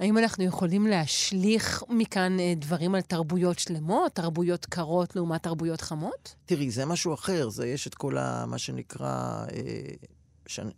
[0.00, 6.34] האם אנחנו יכולים להשליך מכאן אה, דברים על תרבויות שלמות, תרבויות קרות לעומת תרבויות חמות?
[6.46, 9.94] תראי, זה משהו אחר, זה יש את כל ה, מה שנקרא, אה,
[10.46, 10.72] שאני,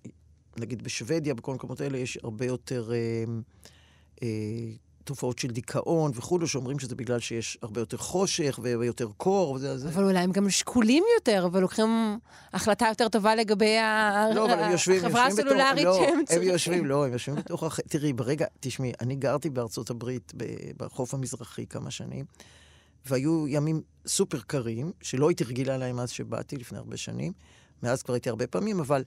[0.56, 3.24] נגיד בשוודיה, בכל המקומות האלה יש הרבה יותר אה,
[4.22, 4.28] אה,
[5.04, 9.88] תופעות של דיכאון וכולו, שאומרים שזה בגלל שיש הרבה יותר חושך ויותר קור, וזה, זה.
[9.88, 12.18] אבל אולי הם גם שקולים יותר, ולוקחים
[12.52, 16.24] החלטה יותר טובה לגבי ה- לא, הם יושבים, החברה יושבים הסלולרית בתוך, לא, שהם הם
[16.24, 16.48] צריכים.
[16.48, 17.80] יושבים, לא, הם יושבים בתוך הח...
[17.80, 20.32] תראי, ברגע, תשמעי, אני גרתי בארצות הברית,
[20.76, 22.24] בחוף המזרחי כמה שנים,
[23.06, 27.32] והיו ימים סופר קרים, שלא הייתי רגילה להם אז שבאתי, לפני הרבה שנים.
[27.82, 29.04] מאז כבר הייתי הרבה פעמים, אבל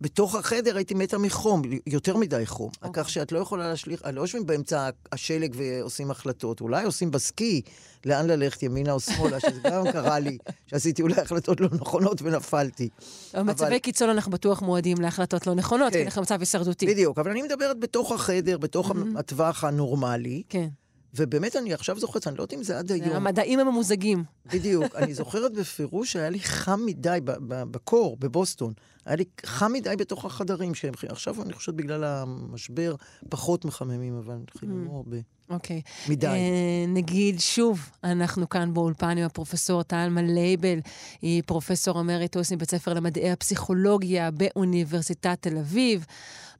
[0.00, 2.70] בתוך החדר הייתי מתה מחום, יותר מדי חום.
[2.70, 2.86] Okay.
[2.86, 3.04] אוקיי.
[3.04, 7.62] כך שאת לא יכולה להשליך, לא יושבים באמצע השלג ועושים החלטות, אולי עושים בסקי,
[8.04, 12.88] לאן ללכת, ימינה או שמאלה, שזה גם קרה לי, שעשיתי אולי החלטות לא נכונות ונפלתי.
[13.34, 16.04] במצבי קיצון אנחנו בטוח מועדים להחלטות לא נכונות, כי כן.
[16.04, 16.86] אנחנו במצב הישרדותי.
[16.86, 20.68] בדיוק, אבל אני מדברת בתוך החדר, בתוך הטווח הנורמלי, כן.
[21.14, 23.16] ובאמת אני עכשיו זוכרת, אני לא יודעת אם זה עד היום.
[23.16, 24.24] המדעים הם הממוזגים.
[24.46, 24.94] בדיוק.
[24.94, 28.72] אני זוכרת בפירוש שהיה לי חם מדי בקור, בבוסטון.
[29.06, 30.94] היה לי חם מדי בתוך החדרים שהם...
[31.08, 32.94] עכשיו אני חושבת בגלל המשבר
[33.28, 35.16] פחות מחממים, אבל חיממו הרבה.
[35.50, 35.82] אוקיי.
[36.08, 36.26] מדי.
[36.26, 40.78] אה, נגיד שוב, אנחנו כאן באולפן עם הפרופסור טלמה לייבל,
[41.22, 46.06] היא פרופסור אמריטוס מבית ספר למדעי הפסיכולוגיה באוניברסיטת תל אביב.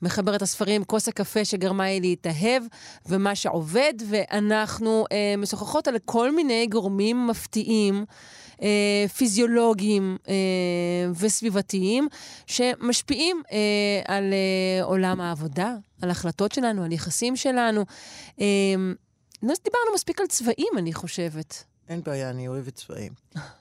[0.02, 2.62] מחברת הספרים כוס הקפה שגרמה לי להתאהב,
[3.06, 8.04] ומה שעובד, ואנחנו אה, משוחחות על כל מיני גורמים מפתיעים.
[8.62, 10.34] אה, פיזיולוגיים אה,
[11.20, 12.08] וסביבתיים
[12.46, 13.56] שמשפיעים אה,
[14.14, 17.84] על אה, עולם העבודה, על ההחלטות שלנו, על יחסים שלנו.
[18.40, 18.46] אה,
[19.42, 21.64] לא דיברנו מספיק על צבעים, אני חושבת.
[21.88, 23.12] אין בעיה, אני אוהבת צבעים.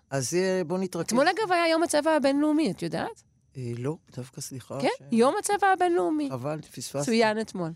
[0.09, 1.05] אז אה, בוא נתרכז.
[1.05, 3.23] אתמול, אגב, היה יום הצבע הבינלאומי, את יודעת?
[3.57, 4.77] אה, לא, דווקא סליחה.
[4.81, 6.29] כן, ש- יום הצבע הבינלאומי.
[6.31, 7.05] חבל, פספסתי.
[7.05, 7.71] צוין אתמול.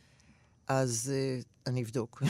[0.68, 2.24] אז אה, אני אבדוק.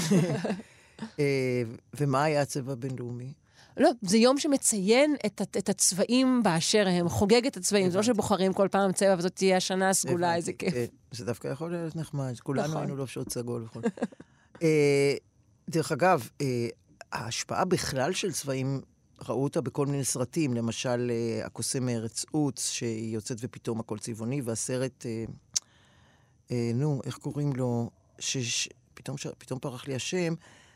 [1.99, 3.33] ומה היה הצבע הבינלאומי?
[3.79, 7.89] לא, זה יום שמציין את, את הצבעים באשר הם, חוגג את הצבעים.
[7.89, 8.03] זה לא.
[8.03, 10.35] שבוחרים כל פעם צבע וזאת תהיה השנה הסגולה.
[10.35, 10.73] איזה כיף.
[10.73, 12.77] אה, זה דווקא יכול להיות נחמד, כולנו נכון.
[12.77, 13.81] היינו לובשות סגול וכל.
[14.63, 15.13] אה,
[15.69, 16.67] דרך אגב, אה,
[17.11, 18.81] ההשפעה בכלל של צבעים,
[19.27, 21.11] ראו אותה בכל מיני סרטים, למשל
[21.43, 25.25] הקוסם מארץ עוץ, שהיא יוצאת ופתאום הכל צבעוני, והסרט, אה,
[26.51, 27.89] אה, נו, איך קוראים לו?
[28.19, 30.33] שפתאום פתאום פרח לי השם,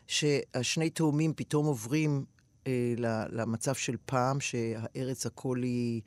[0.08, 2.26] שהשני תאומים פתאום עוברים
[2.68, 2.94] אה,
[3.30, 6.02] למצב של פעם, שהארץ הכל היא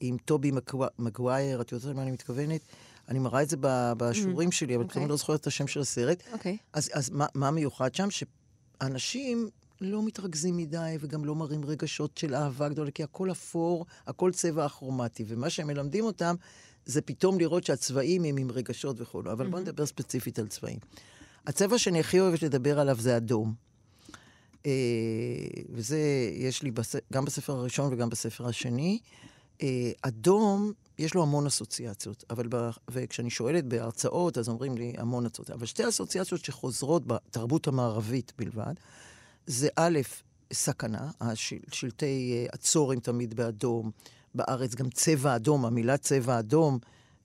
[0.00, 0.50] עם טובי
[0.98, 2.60] מגווייר, את יודעת למה אני מתכוונת?
[3.08, 3.56] אני מראה את זה
[3.96, 4.94] בשיעורים שלי, אבל אוקיי.
[4.94, 6.22] פתאום לא זוכרת את השם של הסרט.
[6.32, 6.56] אוקיי.
[6.72, 8.08] אז, אז מה, מה מיוחד שם?
[8.10, 14.32] שאנשים לא מתרכזים מדי וגם לא מראים רגשות של אהבה גדולה, כי הכל אפור, הכל
[14.32, 16.34] צבע אכרומטי, ומה שהם מלמדים אותם
[16.86, 19.20] זה פתאום לראות שהצבעים הם עם רגשות וכו'.
[19.32, 20.78] אבל בואו נדבר ספציפית על צבעים.
[21.46, 23.54] הצבע שאני הכי אוהבת לדבר עליו זה אדום.
[24.66, 24.70] אה,
[25.70, 25.98] וזה
[26.32, 26.96] יש לי בס...
[27.12, 28.98] גם בספר הראשון וגם בספר השני.
[29.62, 32.70] אה, אדום, יש לו המון אסוציאציות, אבל ב...
[32.90, 35.58] וכשאני שואלת בהרצאות, אז אומרים לי המון אסוציאציות.
[35.58, 38.74] אבל שתי אסוציאציות שחוזרות בתרבות המערבית בלבד,
[39.46, 39.98] זה א',
[40.52, 41.56] סכנה, השל...
[41.72, 43.90] שלטי אה, הצורים תמיד באדום,
[44.34, 46.78] בארץ גם צבע אדום, המילה צבע אדום,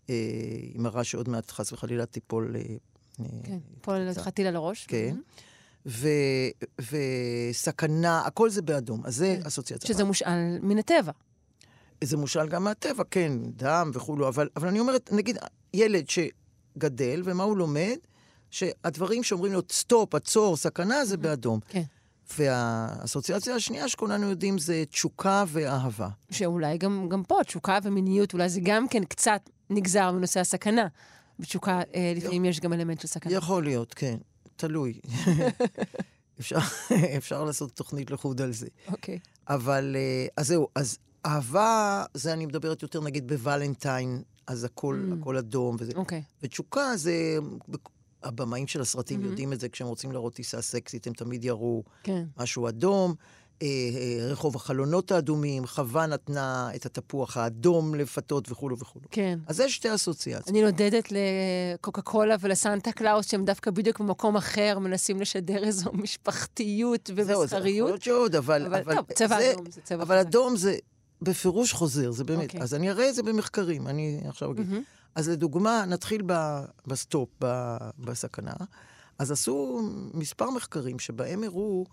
[0.08, 2.56] היא מראה שעוד מעט חס וחלילה תיפול...
[3.43, 4.86] כן, פה חטיל על הראש.
[4.86, 5.15] כן.
[5.85, 6.07] ו,
[6.79, 9.01] וסכנה, הכל זה באדום.
[9.05, 9.87] אז זה אסוציאציה.
[9.87, 11.11] שזה מושאל מן הטבע.
[12.03, 15.37] זה מושל גם מהטבע, כן, דם וכולו, אבל, אבל אני אומרת, נגיד,
[15.73, 17.97] ילד שגדל, ומה הוא לומד?
[18.51, 21.59] שהדברים שאומרים לו, סטופ, עצור, סכנה, זה באדום.
[21.69, 21.83] כן.
[22.37, 26.09] והאסוציאציה השנייה שכולנו יודעים זה תשוקה ואהבה.
[26.31, 30.87] שאולי גם, גם פה, תשוקה ומיניות, אולי זה גם כן קצת נגזר מנושא הסכנה.
[31.39, 33.33] בתשוקה אה, לפעמים יש גם אלמנט של סכנה.
[33.33, 34.17] יכול להיות, כן.
[34.59, 34.99] תלוי.
[36.39, 36.57] אפשר,
[37.17, 38.67] אפשר לעשות תוכנית לחוד על זה.
[38.87, 39.19] אוקיי.
[39.47, 45.19] אבל, אה, אז זהו, אז אהבה, זה אני מדברת יותר נגיד בוולנטיין, אז הכל, Mm.
[45.21, 45.91] הכל אדום וזה.
[45.95, 46.23] אוקיי.
[46.43, 47.37] ותשוקה זה,
[48.23, 49.25] הבמאים של הסרטים Mhm.
[49.25, 52.23] יודעים את זה, כשהם רוצים להראות טיסה סקסית, הם תמיד יראו כן.
[52.37, 53.15] משהו אדום.
[53.61, 59.05] אה, אה, רחוב החלונות האדומים, חווה נתנה את התפוח האדום לפתות וכולו וכולו.
[59.11, 59.39] כן.
[59.47, 60.47] אז זה שתי אסוציאציות.
[60.49, 67.07] אני נודדת לקוקה קולה ולסנטה קלאוס, שהם דווקא בדיוק במקום אחר מנסים לשדר איזו משפחתיות
[67.15, 67.89] זהו, זה יכול ומסחריות.
[67.89, 68.65] להיות שעוד, אבל...
[68.65, 70.27] אבל טוב, צבע זה- אדום זה צבע אבל חזק.
[70.27, 70.77] אדום זה
[71.21, 72.43] בפירוש חוזר, זה באמת.
[72.43, 72.61] אוקיי.
[72.61, 74.69] אז אני אראה את זה במחקרים, אני עכשיו אגיד.
[74.69, 74.83] מהמם.
[75.15, 78.53] אז לדוגמה, נתחיל ב- בסטופ, ב- בסכנה.
[79.19, 79.81] אז עשו
[80.13, 81.85] מספר מחקרים שבהם הראו,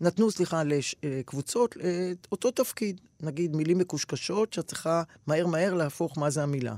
[0.00, 0.62] נתנו, סליחה,
[1.02, 3.00] לקבוצות את אותו תפקיד.
[3.20, 6.74] נגיד מילים מקושקשות שאת צריכה מהר מהר להפוך מה זה המילה.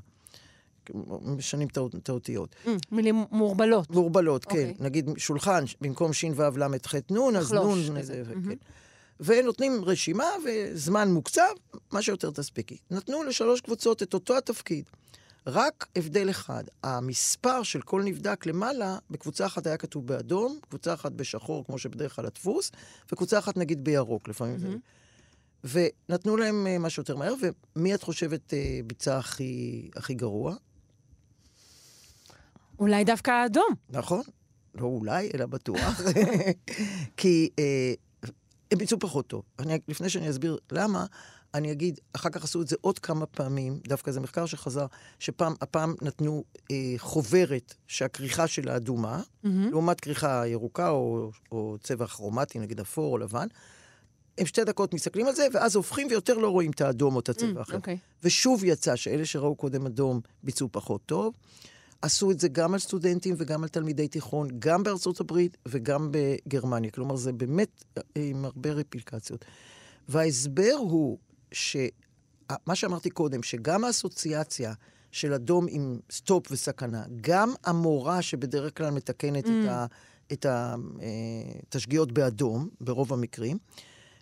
[1.23, 2.55] משנים את האות- את האותיות.
[2.65, 3.91] Mm, מילים מעורבלות.
[3.91, 4.51] מעורבלות, כן.
[4.51, 4.75] אוקיי.
[4.81, 8.25] נגיד שולחן, במקום שין וו ל' ח' נ', אז לחלוש נ', כזה.
[8.25, 8.49] זה, מהמם.
[8.51, 8.57] כן.
[9.21, 11.49] ונותנים רשימה וזמן מוקצב,
[11.93, 12.77] מה שיותר תספיקי.
[12.91, 14.85] נתנו לשלוש קבוצות את אותו התפקיד.
[15.47, 21.13] רק הבדל אחד, המספר של כל נבדק למעלה, בקבוצה אחת היה כתוב באדום, קבוצה אחת
[21.13, 22.73] בשחור, כמו שבדרך כלל הדפוס,
[23.13, 24.69] וקבוצה אחת נגיד בירוק, לפעמים זה...
[25.65, 27.35] ונתנו להם אה, משהו יותר מהר,
[27.77, 30.55] ומי את חושבת אה, ביצע הכי, הכי גרוע?
[32.79, 33.75] אולי דווקא האדום.
[33.91, 34.23] נכון,
[34.75, 36.01] לא אולי, אלא בטוח.
[37.17, 37.95] כי אה,
[38.71, 39.43] הם ביצעו פחות טוב.
[39.59, 41.07] אני, לפני שאני אסביר למה,
[41.55, 44.87] אני אגיד, אחר כך עשו את זה עוד כמה פעמים, דווקא זה מחקר שחזר,
[45.19, 49.71] שפעם, הפעם נתנו אה, חוברת שהכריכה שלה אדומה, מהמם.
[49.71, 53.47] לעומת כריכה ירוקה או, או צבע כרומטי, נגיד אפור או לבן.
[54.39, 57.29] הם שתי דקות מסתכלים על זה, ואז הופכים ויותר לא רואים את האדום או את
[57.29, 57.77] הצבע האחר.
[57.77, 57.99] אוקיי.
[58.23, 61.35] ושוב יצא שאלה שראו קודם אדום ביצעו פחות טוב.
[62.03, 66.91] עשו את זה גם על סטודנטים וגם על תלמידי תיכון, גם בארצות הברית וגם בגרמניה.
[66.91, 69.45] כלומר, זה באמת אה, עם הרבה רפליקציות.
[70.09, 71.19] וההסבר הוא
[71.53, 74.73] שמה שאמרתי קודם, שגם האסוציאציה
[75.13, 79.49] של אדום עם סטופ וסכנה, גם המורה שבדרך כלל מתקנת Mm.
[79.49, 79.87] את, ה,
[80.33, 80.75] את אה,
[81.69, 83.59] את השגיאות באדום, ברוב המקרים,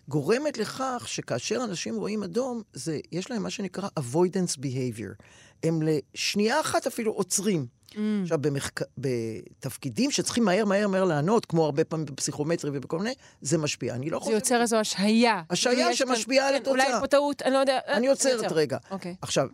[0.07, 5.23] גורמת לכך שכאשר אנשים רואים אדום, זה, יש להם מה שנקרא avoidance behavior.
[5.63, 7.67] הם לשנייה אחת אפילו עוצרים.
[7.95, 7.99] Mm.
[8.23, 8.81] עכשיו, במחק...
[8.97, 13.95] בתפקידים שצריכים מהר מהר מהר לענות, כמו הרבה פעמים בפסיכומטרי ובכל מיני, זה משפיע.
[13.95, 14.35] אני לא זה חושב...
[14.35, 15.41] יוצר איזו השהיה.
[15.49, 16.95] השהיה יש כאן- שמשפיעה על כן, אולי התוצאה.
[16.97, 17.79] יש פה טעות, אני לא יודע.
[17.87, 18.55] אה, אני זה עוצרת יוצר.
[18.55, 18.77] רגע.
[18.91, 19.15] אוקיי.
[19.21, 19.47] עכשיו,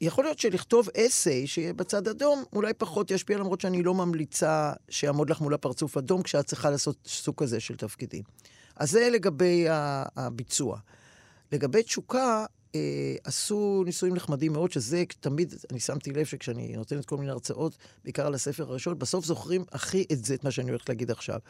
[0.00, 5.30] יכול להיות שלכתוב אסיי שיהיה בצד אדום, אולי פחות ישפיע, למרות שאני לא ממליצה שיעמוד
[5.30, 8.22] לך מול הפרצוף אדום כשאת צריכה לעשות סוג כזה של תפקידים.
[8.76, 9.66] אז זה לגבי
[10.16, 10.78] הביצוע.
[11.52, 17.16] לגבי תשוקה, אה, עשו ניסויים נחמדים מאוד, שזה תמיד, אני שמתי לב שכשאני נותנת כל
[17.16, 20.88] מיני הרצאות, בעיקר על הספר הראשון, בסוף זוכרים הכי את זה, את מה שאני הולכת
[20.88, 21.40] להגיד עכשיו.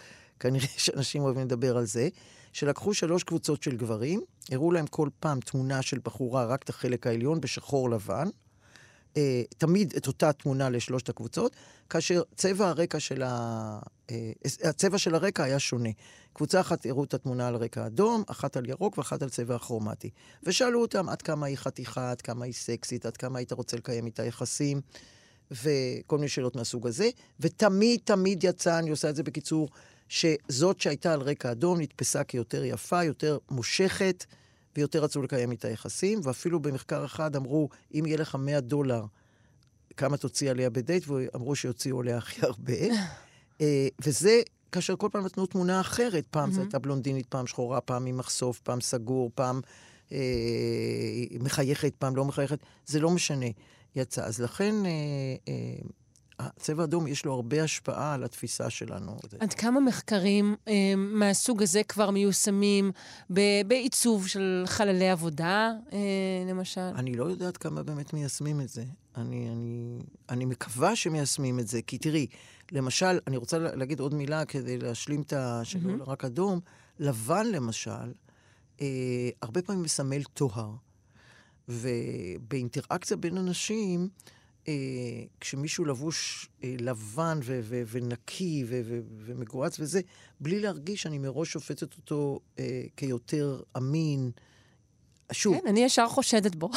[0.40, 2.08] כנראה שאנשים אוהבים לדבר על זה,
[2.52, 7.06] שלקחו שלוש קבוצות של גברים, הראו להם כל פעם תמונה של בחורה, רק את החלק
[7.06, 8.28] העליון, בשחור לבן.
[9.16, 11.56] אה, תמיד את אותה תמונה לשלושת הקבוצות,
[11.90, 13.78] כאשר צבע הרקע של ה...
[14.10, 14.32] אה,
[14.64, 15.90] הצבע של הרקע היה שונה.
[16.32, 20.10] קבוצה אחת הראו את התמונה על רקע אדום, אחת על ירוק ואחת על צבע הכרומטי.
[20.42, 24.06] ושאלו אותם עד כמה היא חתיכה, עד כמה היא סקסית, עד כמה היית רוצה לקיים
[24.06, 24.80] איתה יחסים,
[25.50, 27.10] וכל מיני שאלות מהסוג הזה.
[27.40, 29.68] ותמיד תמיד יצא, אני עושה את זה בקיצור,
[30.08, 34.24] שזאת שהייתה על רקע אדום נתפסה כיותר יפה, יותר מושכת,
[34.76, 39.04] ויותר רצו לקיים איתה יחסים, ואפילו במחקר אחד אמרו, אם יהיה לך 100 דולר,
[39.96, 42.72] כמה תוציא עליה בדייט, ואמרו שיוציאו עליה הכי הרבה.
[43.60, 44.40] אה, וזה
[44.72, 46.26] כאשר כל פעם נתנו תמונה אחרת.
[46.30, 49.60] פעם זו הייתה בלונדינית, פעם שחורה, פעם עם מחשוף, פעם סגור, פעם
[50.12, 50.18] אה,
[51.40, 52.58] מחייכת, פעם לא מחייכת.
[52.86, 53.46] זה לא משנה,
[53.96, 54.24] יצא.
[54.24, 54.90] אז לכן אה,
[55.48, 55.88] אה,
[56.46, 59.16] הצבע האדום יש לו הרבה השפעה על התפיסה שלנו.
[59.40, 62.90] עד כמה מחקרים אה, מהסוג הזה כבר מיושמים
[63.32, 65.98] ב- בעיצוב של חללי עבודה, אה,
[66.50, 66.80] למשל?
[66.80, 68.84] אני לא יודעת כמה באמת מיישמים את זה.
[69.16, 72.26] אני, אני, אני מקווה שמיישמים את זה, כי תראי,
[72.72, 75.60] למשל, אני רוצה לה- להגיד עוד מילה כדי להשלים את ה...
[75.64, 76.02] שלא מהמם.
[76.02, 76.60] רק אדום.
[76.98, 78.12] לבן, למשל,
[78.80, 78.86] אה,
[79.42, 80.70] הרבה פעמים מסמל טוהר.
[81.68, 84.08] ובאינטראקציה בין אנשים,
[84.68, 84.72] אה,
[85.40, 90.00] כשמישהו לבוש אה, לבן ו- ו- ונקי ו- ו- ומגואץ וזה,
[90.40, 94.30] בלי להרגיש שאני מראש שופטת אותו אה, כיותר אמין.
[95.32, 96.70] שוב, כן, אני ישר חושדת בו.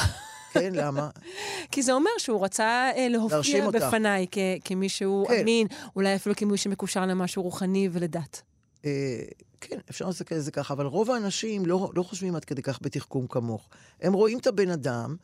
[0.52, 1.10] כן, למה?
[1.72, 3.70] כי זה אומר שהוא רצה אה, להופיע.
[3.70, 5.40] בפניי כ- כמישהו כן.
[5.40, 8.42] אמין, אולי אפילו כמישהו שמקושר למשהו רוחני ולדת.
[8.84, 9.22] אה,
[9.60, 12.78] כן, אפשר להסתכל על זה ככה, אבל רוב האנשים לא, לא חושבים עד כדי כך
[12.82, 13.68] בתחכום כמוך.
[14.00, 15.16] הם רואים את הבן אדם,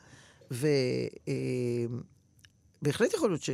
[2.83, 3.51] ובהחלט יכול להיות ש...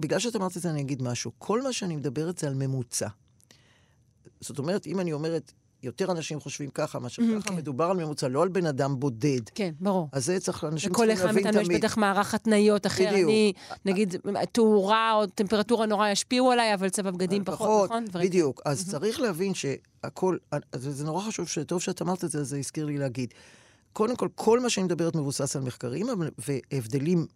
[0.00, 1.32] בגלל שאת אמרת את זה, אני אגיד משהו.
[1.38, 3.08] כל מה שאני מדברת זה על ממוצע.
[4.40, 7.56] זאת אומרת, אם אני אומרת, יותר אנשים חושבים ככה מאשר Mhm, ככה, כן.
[7.56, 9.40] מדובר על ממוצע, לא על בן אדם בודד.
[9.54, 10.08] כן, ברור.
[10.12, 11.80] אז זה צריך, אנשים לכל צריכים אחד להבין מאיתנו יש תמיד.
[11.84, 13.10] בטח מערך התניות אחר.
[13.12, 13.28] בדיוק.
[13.30, 13.52] אני,
[13.84, 14.14] נגיד,
[14.52, 18.04] תאורה או טמפרטורה נורא ישפיעו עליי, אבל צבע בגדים פחות, נכון?
[18.04, 18.60] דברים בדיוק.
[18.64, 20.36] אז צריך להבין שהכל,
[20.76, 23.34] זה נורא חשוב, שטוב שאת אמרת את זה, זה הזכיר לי להגיד.
[23.92, 26.06] קודם כל, כל מה שאני מדברת מבוסס על מחקרים
[26.38, 27.26] והבדלים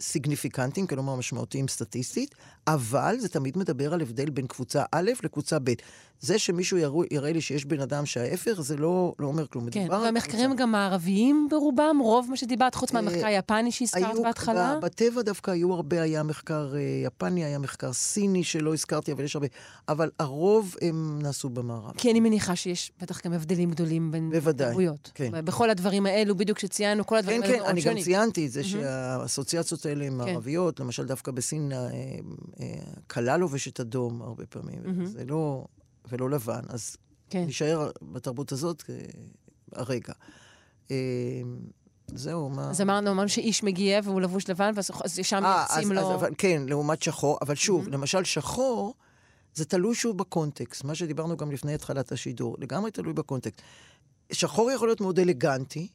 [0.00, 2.34] סיגניפיקנטיים, כלומר משמעותיים סטטיסטית,
[2.66, 5.72] אבל זה תמיד מדבר על הבדל בין קבוצה א' לקבוצה ב'.
[6.20, 9.70] זה שמישהו יראו, יראה לי שיש בן אדם שההפך, זה לא, לא אומר כלום.
[9.70, 10.56] כן, מדובר על והמחקרים.
[10.56, 14.78] גם מערביים ברובם, רוב מה שדיברת, חוץ אה, מהמחקר היפני שהזכרת בהתחלה.
[14.82, 19.36] בטבע דווקא היו הרבה, היה מחקר אה, יפני, היה מחקר סיני שלא הזכרתי, אבל יש
[19.36, 19.46] הרבה.
[19.88, 21.92] אבל הרוב הם נעשו במערב.
[21.96, 25.10] כי אני מניחה שיש בטח גם הבדלים גדולים בין תרבויות.
[25.14, 25.44] כן.
[25.44, 28.02] בכל הדברים האלו, בדיוק שציינו, כל הדברים כן, האלו כן, מאוד אני גם.
[28.02, 30.16] ציינתי את זה שהאסוציאציות האלה הן כן.
[30.16, 31.88] מערביות, למשל דווקא בסין אה,
[32.60, 32.66] אה,
[33.06, 35.64] כלה לובשת אדום הרבה פעמים, זה לא,
[36.08, 36.96] ולא לבן, אז
[37.30, 37.44] כן.
[37.46, 38.94] נשאר בתרבות הזאת אה,
[39.72, 40.12] הרגע.
[40.90, 40.96] אה,
[42.14, 42.70] זהו, מה...
[42.70, 46.00] אז אמרנו, אמרנו שאיש מגיע והוא לבוש לבן, ואז אז שם אה, אז, לו...
[46.00, 48.94] אז, אבל, כן, לעומת שחור, אבל שוב, למשל שחור,
[49.54, 53.62] זה תלוי שוב בקונטקסט, מה שדיברנו גם לפני התחלת השידור, לגמרי תלוי בקונטקסט.
[54.32, 55.88] שחור יכול להיות מאוד אלגנטי,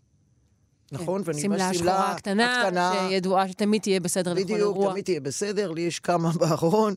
[0.91, 1.21] נכון?
[1.25, 4.91] ואני שמלה שחורה קטנה, הקטנה, שידועה שתמיד תהיה בסדר לכל בדיוק, אירוע.
[4.91, 6.93] תמיד תהיה בסדר, לי יש כמה בארון,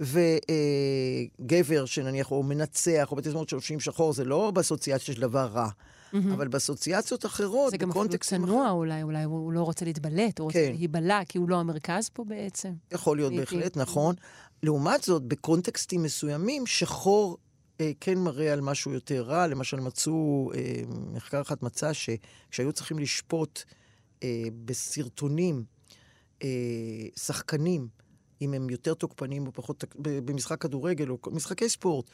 [0.00, 5.68] וגבר שנניח הוא מנצח, או בתזמורת שלושים שחור, זה לא באסוציאציה של דבר רע,
[6.14, 10.44] אבל באסוציאציות אחרות, זה גם אפילו צנוע אולי, אולי הוא הוא לא רוצה להתבלט, הוא
[10.44, 10.72] רוצה כן.
[10.76, 12.72] להיבלע, כי הוא לא המרכז פה בעצם.
[12.92, 13.32] יכול להיות.
[13.32, 14.14] בהחלט, נכון.
[14.62, 17.38] לעומת זאת, בקונטקסטים מסוימים, שחור
[17.80, 19.46] אה, כן מראה על משהו יותר רע.
[19.46, 23.62] למשל, מצאו, אה, מחקר אחד מצא שכשהיו צריכים לשפוט
[24.22, 25.64] אה, בסרטונים
[26.42, 26.48] אה,
[27.16, 27.88] שחקנים,
[28.42, 32.10] אם הם יותר תוקפנים או פחות, ב- במשחק כדורגל או משחקי ספורט,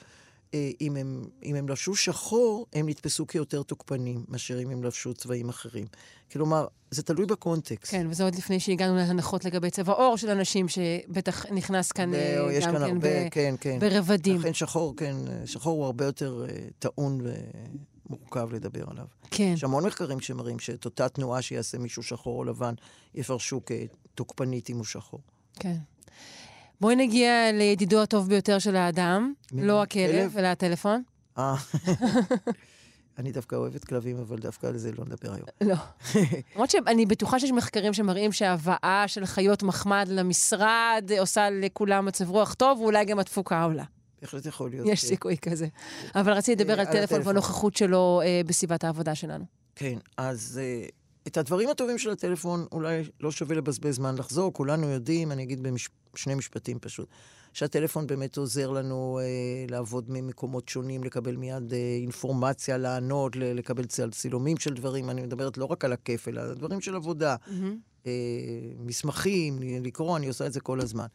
[0.55, 5.15] אה, אם הם, אם הם לבשו שחור, הם נתפסו כיותר תוקפנים מאשר אם הם לבשו
[5.15, 5.87] צבעים אחרים.
[6.33, 7.91] כלומר, זה תלוי בקונטקסט.
[7.93, 12.35] כן, וזה עוד לפני שהגענו להנחות לגבי צבע עור של אנשים, שבטח נכנס כאן אה,
[12.37, 13.79] זהו, יש גם כאן כן הרבה, ב- כן, כן.
[13.79, 14.37] ברבדים.
[14.41, 17.21] לכן שחור, כן, שחור הוא הרבה יותר אה, טעון
[18.09, 19.07] ומורכב לדבר עליו.
[19.31, 19.53] כן.
[19.55, 22.75] יש המון מחקרים שמראים שאת אותה תנועה שיעשה מישהו שחור או לבן,
[23.15, 25.21] יפרשו כתוקפנית אם הוא שחור.
[25.59, 25.77] כן.
[26.81, 29.33] בואי נגיע לידידו הטוב ביותר של האדם?
[29.53, 30.39] לא הכלב, כלב?
[30.39, 31.03] אלא הטלפון.
[31.39, 31.55] אה,
[33.19, 35.47] אני דווקא אוהבת כלבים, אבל דווקא על זה לא נדבר היום.
[35.61, 35.75] לא.
[36.55, 42.55] למרות שאני בטוחה שיש מחקרים שמראים שהבאה של חיות מחמד למשרד עושה לכולם מצב רוח
[42.55, 43.85] טוב, ואולי גם התפוקה עולה.
[44.23, 44.87] בהחלט יכול להיות.
[44.87, 45.07] יש כן.
[45.07, 45.67] סיכוי כזה.
[46.15, 47.27] אבל רציתי לדבר אה, על טלפון.
[47.27, 49.45] והנוכחות שלו אה, בסביבת העבודה שלנו.
[49.75, 50.87] כן, אז אה,
[51.31, 55.67] את הדברים הטובים של הטלפון אולי לא שווה לבזבז זמן לחזור, כולנו יודעים, אני אגיד
[56.15, 57.09] בשני משפטים פשוט,
[57.53, 59.25] שהטלפון באמת עוזר לנו אה,
[59.69, 65.23] לעבוד ממקומות שונים, לקבל מיד אה, אינפורמציה, לענות, ל- לקבל צל- צילומים של דברים, אני
[65.23, 67.37] מדברת לא רק על הכיף, אלא דברים של עבודה,
[68.07, 68.13] אה,
[68.79, 71.07] מסמכים, לקרוא, אני עושה את זה כל הזמן.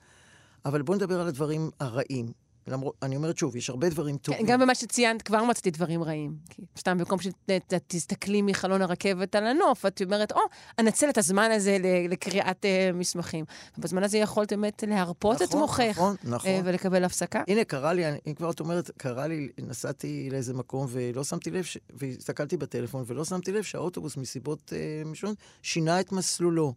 [0.65, 2.44] אבל בואו נדבר על הדברים הרעים.
[2.67, 4.45] למרות, אני אומרת שוב, יש הרבה דברים כן, טובים.
[4.45, 6.36] גם במה שציינת כבר מצאתי דברים רעים.
[6.78, 10.39] סתם במקום שתסתכלי מחלון הרכבת על הנוף, את אומרת, או,
[10.80, 11.78] אנצל את הזמן הזה
[12.10, 13.45] לקריאת אה, מסמכים.
[13.78, 15.84] ובזמן הזה יכולת באמת להרפות את נכון, מוחך.
[15.89, 16.49] נכון, נכון.
[16.49, 17.41] אה, ולקבל הפסקה.
[17.47, 21.51] הנה, קרה לי, אני- אם כבר את אומרת, קרה לי, נסעתי לאיזה מקום ולא שמתי
[21.51, 21.78] לב, ש...
[21.93, 26.73] והסתכלתי בטלפון ולא שמתי לב שהאוטובוס מסיבות אה, משונות שינה את מסלולו.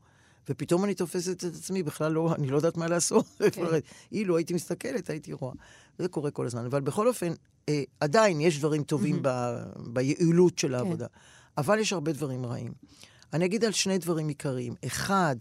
[0.48, 3.26] ופתאום אני תופסת את עצמי, בכלל לא, אני לא יודעת מה לעשות.
[3.52, 3.62] כן.
[4.12, 5.54] אילו הייתי מסתכלת, הייתי רואה.
[5.98, 6.64] זה קורה כל הזמן.
[6.64, 7.32] אבל בכל אופן,
[7.68, 9.28] אה, עדיין יש דברים טובים ב...
[9.76, 11.06] ביעילות של העבודה.
[11.58, 12.72] אבל יש הרבה דברים רעים.
[13.32, 14.74] אני אגיד על שני דברים עיקריים.
[14.87, 15.37] אחד,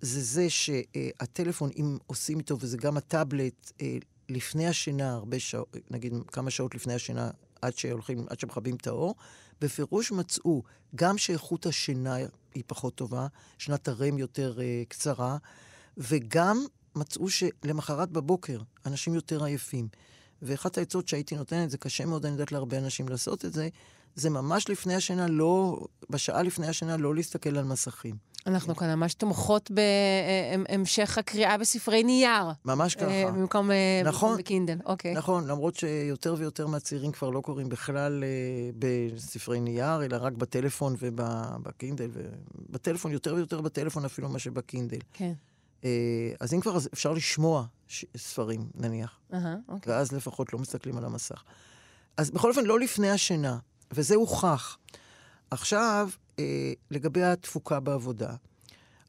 [0.00, 3.96] זה זה שהטלפון, אם עושים איתו, וזה גם הטאבלט, אה,
[4.28, 7.30] לפני השינה, הרבה שעות, נגיד כמה שעות לפני השינה,
[7.62, 9.14] עד שהולכים, עד שמכבים את האור,
[9.60, 10.62] בפירוש מצאו
[10.94, 12.16] גם שאיכות השינה
[12.58, 13.26] היא פחות טובה,
[13.58, 15.36] שנת ה REM יותר אה, קצרה,
[15.96, 16.64] וגם
[16.96, 19.88] מצאו שלמחרת בבוקר אנשים יותר עייפים.
[20.42, 23.68] ואחת העצות שהייתי נותנת, זה קשה מאוד, אני יודעת להרבה אנשים לעשות את זה,
[24.14, 25.78] זה ממש לפני השינה, לא,
[26.10, 28.16] בשעה לפני השינה לא להסתכל על מסכים.
[28.48, 32.44] אנחנו כאן ממש תומכות בהמשך הקריאה בספרי נייר.
[32.64, 33.10] ממש ככה.
[33.10, 34.28] אה, במקום אה, נכון.
[34.28, 35.14] במקום בקינדל, אוקיי.
[35.14, 40.94] נכון, למרות שיותר ויותר מהצעירים כבר לא קוראים בכלל אה, בספרי נייר, אלא רק בטלפון
[40.98, 44.98] ובקינדל, ובטלפון, יותר ויותר בטלפון אפילו מאשר בקינדל.
[45.12, 45.32] כן.
[46.40, 47.64] אז אם כבר, אז אפשר לשמוע
[48.16, 49.92] ספרים, נניח, אהה, אוקיי.
[49.92, 51.42] ואז לפחות לא מסתכלים על המסך.
[52.16, 53.58] אז בכל אופן, לא לפני השינה,
[53.92, 54.78] וזה הוכח.
[55.50, 58.34] עכשיו, אה, לגבי התפוקה בעבודה.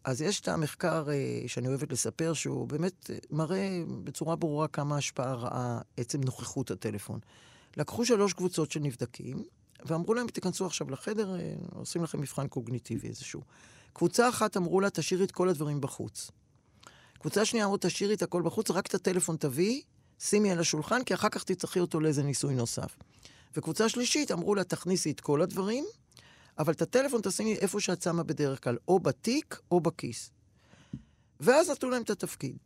[0.03, 4.97] אז יש את המחקר אה, שאני אוהבת לספר, שהוא באמת אה, מראה בצורה ברורה כמה
[4.97, 7.19] השפעה רעה עצם נוכחות הטלפון.
[7.77, 9.43] לקחו שלוש קבוצות של נבדקים,
[9.85, 13.41] ואמרו להם, תיכנסו עכשיו לחדר, אה, עושים לכם מבחן קוגניטיבי איזשהו.
[13.93, 16.31] קבוצה אחת אמרו לה, תשאירי את כל הדברים בחוץ.
[17.19, 19.81] קבוצה שנייה אמרו, תשאירי את הכל בחוץ, רק את הטלפון תביאי,
[20.19, 22.97] שימי על השולחן, כי אחר כך תצטרכי אותו לאיזה ניסוי נוסף.
[23.55, 25.85] וקבוצה שלישית אמרו לה, תכניסי את כל הדברים,
[26.59, 30.31] אבל את הטלפון תשימי איפה שאת שמה בדרך כלל, או בתיק או בכיס.
[31.39, 32.57] ואז נתנו להם את התפקיד.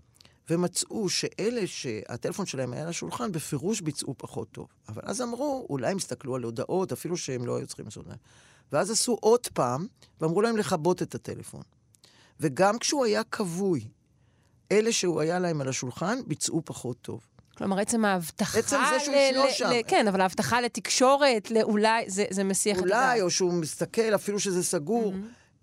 [0.49, 4.67] ומצאו שאלה שהטלפון שלהם היה על השולחן, בפירוש ביצעו פחות טוב.
[4.89, 8.17] אבל אז אמרו, אולי הם הסתכלו על הודעות, אפילו שהם לא היו צריכים לעשות להם.
[8.71, 9.87] ואז עשו עוד פעם,
[10.21, 11.61] ואמרו להם לכבות את הטלפון.
[12.39, 13.87] וגם כשהוא היה כבוי,
[14.71, 17.27] אלה שהוא היה להם על השולחן, ביצעו פחות טוב.
[17.57, 18.59] כלומר, עצם ההבטחה...
[18.59, 19.69] עצם זה שהוא ישנו ל- שם.
[19.87, 22.93] כן, אבל ההבטחה לתקשורת, לאולי, זה, זה מסיח את הדעת.
[23.09, 25.13] אולי, או שהוא מסתכל, אפילו שזה סגור.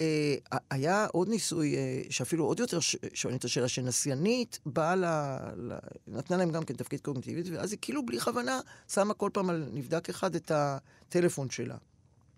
[0.01, 0.34] אה,
[0.70, 5.05] היה עוד ניסוי, אה, שאפילו עוד יותר ש- שואלים את השאלה, שנסיינית באה ל...
[5.57, 5.74] ל...
[6.09, 9.68] נתנה להם גם כן תפקיד קוגניטיבית, ואז היא כאילו בלי כוונה שמה כל פעם על
[9.72, 11.76] נבדק אחד את הטלפון שלה.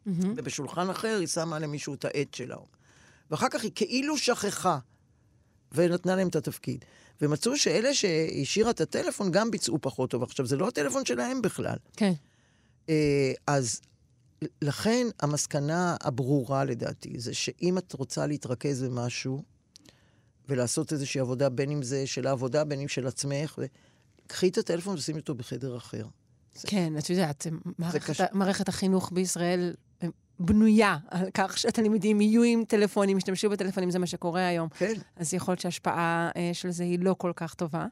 [0.07, 0.34] מהמם.
[0.36, 2.57] ובשולחן אחר היא שמה למישהו את העט שלה.
[3.30, 4.78] ואחר כך היא כאילו שכחה,
[5.72, 6.84] ונתנה להם את התפקיד.
[7.22, 10.22] ומצאו שאלה שהשאירה את הטלפון גם ביצעו פחות טוב.
[10.22, 11.76] עכשיו, זה לא הטלפון שלהם בכלל.
[11.96, 12.12] כן.
[12.88, 13.80] אה, אז
[14.62, 19.42] לכן המסקנה הברורה לדעתי זה שאם את רוצה להתרכז במשהו
[20.48, 23.58] ולעשות איזושהי עבודה, בין אם זה של העבודה, בין אם של עצמך.
[24.26, 26.06] קחי את הטלפון ושימי אותו בחדר אחר.
[26.66, 27.46] כן, את יודעת,
[27.78, 28.24] מערכת, קשה.
[28.32, 29.74] מערכת החינוך בישראל
[30.40, 34.68] בנויה על כך שהתלמידים יהיו עם טלפונים, ישתמשו בטלפונים, זה מה שקורה היום.
[34.68, 34.94] כן.
[35.16, 37.86] אז יכול להיות שההשפעה אה, של זה היא לא כל כך טובה.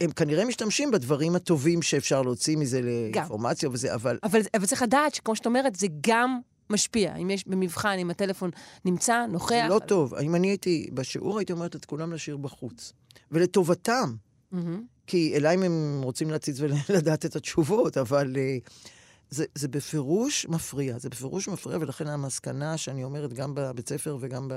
[0.00, 2.86] הם כנראה משתמשים בדברים הטובים שאפשר להוציא מזה גם.
[2.86, 6.40] לאינפורמציה וזה, אבל אבל, אבל צריך לדעת שכמו שאת אומרת, זה גם
[6.70, 7.16] משפיע.
[7.16, 8.50] אם יש במבחן, אם הטלפון
[8.84, 9.48] נמצא, נוכח...
[9.48, 10.14] זה לא טוב.
[10.14, 12.92] אם אני הייתי בשיעור, הייתי אומרת את כולם להשאיר בחוץ.
[13.30, 14.14] ולטובתם.
[14.52, 14.82] מהמם.
[15.06, 18.70] כי אליי הם רוצים להציץ ולדעת את התשובות, אבל uh,
[19.32, 24.48] זה, זה בפירוש מפריע, זה בפירוש מפריע, ולכן המסקנה שאני אומרת גם בבית ספר וגם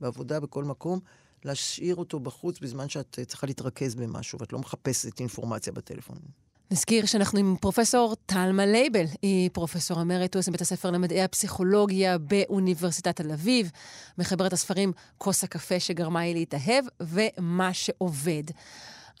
[0.00, 1.00] בעבודה, בכל מקום,
[1.44, 6.18] להשאיר אותו בחוץ בזמן שאת אה, צריכה להתרכז במשהו, ואת לא מחפשת אינפורמציה בטלפון.
[6.70, 9.04] נזכיר שאנחנו עם פרופסור טלמה לייבל.
[9.22, 13.70] היא פרופסור אמריטוס מבית הספר למדעי הפסיכולוגיה באוניברסיטת תל אביב,
[14.18, 18.44] מחברת הספרים כוס הקפה שגרמה לי להתאהב ומה שעובד.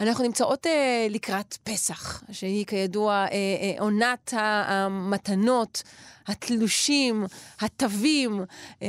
[0.00, 5.82] אנחנו נמצאות אה, לקראת פסח, שהיא כידוע אה, אה, עונת המתנות,
[6.26, 7.24] התלושים,
[7.60, 8.44] התווים,
[8.82, 8.88] אה,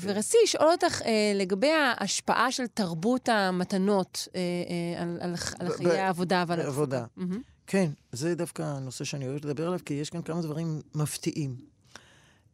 [0.00, 5.98] ורציתי לשאול אותך אה, לגבי ההשפעה של תרבות המתנות אה, אה, על, על, על חיי
[5.98, 6.62] העבודה ועל.
[6.62, 7.04] בעבודה.
[7.16, 7.42] מהמם.
[7.66, 11.56] כן, זה דווקא הנושא שאני אוהבת לדבר עליו, כי יש כאן כמה דברים מפתיעים.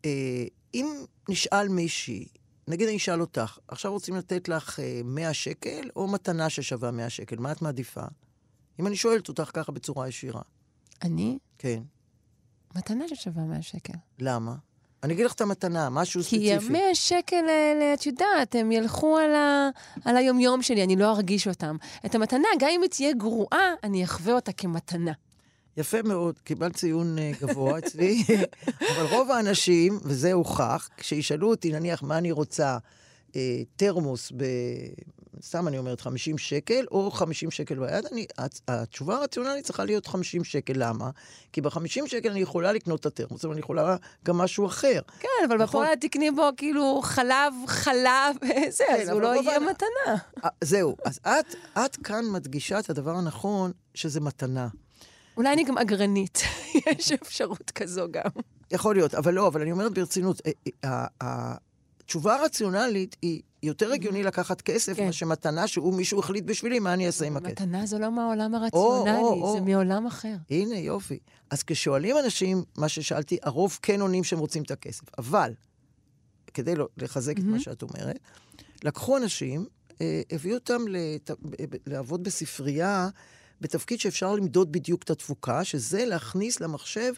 [0.04, 0.44] אה,
[0.74, 0.86] אם
[1.28, 2.26] נשאל מישהי,
[2.68, 7.10] נגיד אני אשאל אותך, עכשיו רוצים לתת לך אה, 100 שקל, או מתנה ששווה 100
[7.10, 8.02] שקל, מה את מעדיפה?
[8.80, 10.42] אם אני שואלת אותך ככה בצורה ישירה.
[11.02, 11.38] אני?
[11.58, 11.82] כן.
[12.76, 13.92] מתנה ששווה 100 שקל.
[14.18, 14.54] למה?
[15.02, 16.76] אני אגיד לך את המתנה, משהו כי ספציפי.
[16.76, 19.68] ה-100 שקל האלה, את יודעת, הם ילכו על, ה...
[20.04, 21.76] על היומיום שלי, אני לא ארגיש אותם.
[22.06, 25.12] את המתנה, גם אם היא תהיה גרועה, אני אחווה אותה כמתנה.
[25.76, 28.24] יפה מאוד, קיבלת ציון אה, גבוה אצלי,
[28.96, 32.78] אבל רוב האנשים, וזה הוכח, כשישאלו אותי, נניח, מה אני רוצה,
[33.36, 34.44] אה, תרמוס ב...
[35.42, 38.26] סתם אני אומרת, 50 שקל, או 50 שקל ביד, אני,
[38.68, 40.72] התשובה הרציונלית צריכה להיות 50 שקל.
[40.76, 41.10] למה?
[41.52, 45.00] כי ב-50 שקל אני יכולה לקנות את התרמוס, אבל אני יכולה גם משהו אחר.
[45.20, 45.82] כן, אבל נכון.
[45.82, 50.16] בפועל תקני בו כאילו חלב, חלב, וזה, כן, אז הוא לא יהיה האנ- מתנה.
[50.44, 54.68] אה, זהו, אז את, את כאן מדגישה את הדבר הנכון, שזה מתנה.
[55.36, 56.38] אולי אני גם אגרנית,
[56.98, 58.30] יש אפשרות כזו גם.
[58.70, 60.52] יכול להיות, אבל לא, אבל אני אומרת ברצינות, אה,
[60.84, 61.54] אה, ה-
[62.00, 65.06] התשובה הרציונלית היא יותר הגיוני לקחת כסף כן.
[65.06, 67.50] מאשר מתנה שהוא מישהו החליט בשבילי מה אני אעשה עם הכסף.
[67.52, 69.52] מתנה זה לא מהעולם או, הרציונלי, או.
[69.56, 70.34] זה מעולם אחר.
[70.50, 71.18] הנה, יופי.
[71.50, 75.18] אז כששואלים אנשים, מה ששאלתי, הרוב כן עונים שהם רוצים את הכסף.
[75.18, 75.52] אבל,
[76.54, 78.18] כדי לא- לחזק את מה שאת אומרת,
[78.84, 79.66] לקחו אנשים,
[80.00, 81.30] אה, הביאו אותם לת...
[81.86, 83.08] לעבוד בספרייה
[83.62, 87.12] בתפקיד שאפשר למדוד בדיוק את התפוקה, שזה להכניס למחשב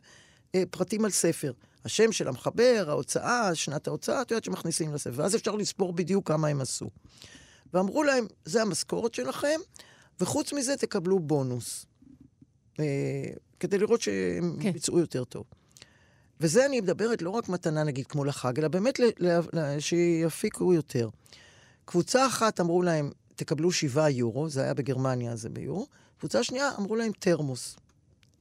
[0.55, 1.53] אה, פרטים על ספר.
[1.85, 5.13] השם של המחבר, ההוצאה, שנת ההוצאה, את יודעת שמכניסים לספר.
[5.15, 6.91] ואז אפשר לספור בדיוק כמה הם עשו.
[7.75, 9.61] ואמרו להם, זה המשכורת שלכם,
[10.21, 11.87] וחוץ מזה תקבלו בונוס.
[12.81, 12.85] אה,
[13.61, 14.73] כדי לראות שהם כן.
[14.73, 15.45] ביצעו יותר טוב.
[16.41, 19.01] וזה אני מדברת לא רק מתנה, נגיד, כמו לחג, אלא באמת
[19.79, 21.09] שיפיקו יותר.
[21.85, 25.87] קבוצה אחת אמרו להם, תקבלו שבעה יורו, זה היה בגרמניה, זה ביורו.
[26.19, 27.77] קבוצה שנייה אמרו להם תרמוס,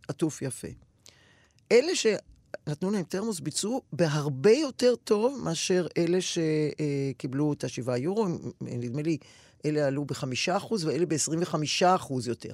[0.07, 0.67] עטוף יפה.
[1.71, 8.27] אלה שנתנו להם תרמוס ביצעו בהרבה יותר טוב מאשר אלה שקיבלו את השבעה יורו.
[8.61, 9.17] נדמה לי,
[9.65, 11.55] אלה עלו בחמישה אחוז ואלה ב-25
[11.85, 12.51] אחוז יותר.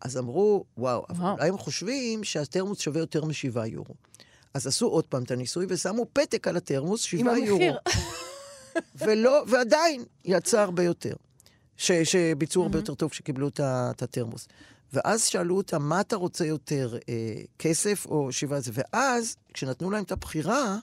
[0.00, 1.30] אז אמרו, וואו, אבל.
[1.30, 3.94] אולי הם חושבים שהתרמוס שווה יותר משבעה יורו.
[4.54, 7.62] אז עשו עוד פעם את הניסוי ושמו פתק על התרמוס, עם שבעה יורו.
[7.62, 7.78] המחיר.
[8.94, 11.14] ולא, ועדיין יצא הרבה יותר.
[11.76, 14.48] ש, שביצעו הרבה יותר טוב כשקיבלו את התרמוס.
[14.92, 18.70] ואז שאלו אותם, מה אתה רוצה יותר, אה, כסף או שבעה זה?
[18.74, 20.78] ואז, כשנתנו להם את הבחירה,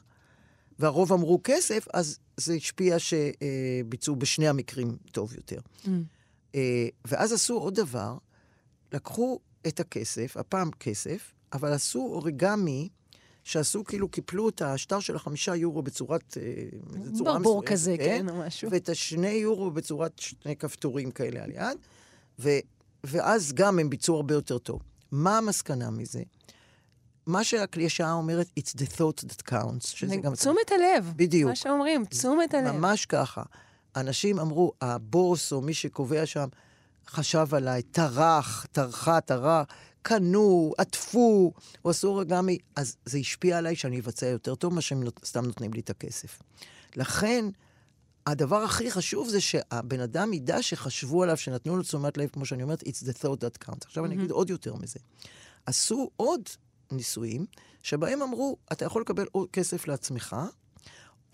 [0.80, 5.60] והרוב אמרו כסף, אז זה השפיע שביצעו בשני המקרים טוב יותר.
[5.86, 5.90] Mm.
[6.56, 8.18] אה, ואז עשו עוד דבר,
[8.94, 12.90] לקחו את הכסף, הפעם כסף, אבל עשו אוריגמי,
[13.44, 16.38] שעשו כאילו, קיפלו את השטר של החמישה יורו בצורת...
[16.42, 18.72] אה, ברבור כזה, כן, או משהו.
[18.72, 21.78] ואת השני יורו בצורת שני כפתורים כאלה על יד,
[22.40, 22.50] ו,
[23.04, 24.82] ואז גם הם ביצעו הרבה יותר טוב.
[25.12, 26.22] מה המסקנה מזה?
[27.26, 30.36] מה שהקלישאה אומרת, it's the thought that counts, שזה גם...
[30.36, 31.14] תשומת הלב.
[31.16, 31.50] בדיוק.
[31.50, 32.72] מה שאומרים, תשומת הלב.
[32.72, 33.44] ממש ככה.
[33.96, 36.48] אנשים אמרו, הבוס או מי שקובע שם,
[37.08, 39.68] חשב עליי, טרח, טרחה, טרח,
[40.02, 41.54] קנו, עטפו,
[41.86, 45.74] או עשו אורגמי, אז זה השפיע עליי שאני אבצע יותר טוב שהם נות- סתם נותנים
[45.74, 46.40] לי את הכסף.
[46.96, 47.46] לכן,
[48.28, 52.64] הדבר הכי חשוב זה שהבן אדם ידע שחשבו עליו, שנתנו לו תשומת לב, כמו שאני
[52.64, 53.86] אומרת, it's the thought that counts.
[53.86, 55.00] עכשיו אני אגיד עוד יותר מזה.
[55.66, 56.42] עשו עוד
[56.92, 57.46] ניסויים,
[57.84, 60.36] שבהם אמרו, אתה יכול לקבל עוד כסף לעצמך,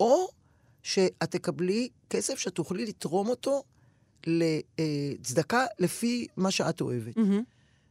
[0.00, 0.28] או
[0.82, 3.62] שאת תקבלי כסף שתוכלי לתרום אותו
[4.26, 7.16] לצדקה לפי מה שאת אוהבת.
[7.16, 7.42] מהמם.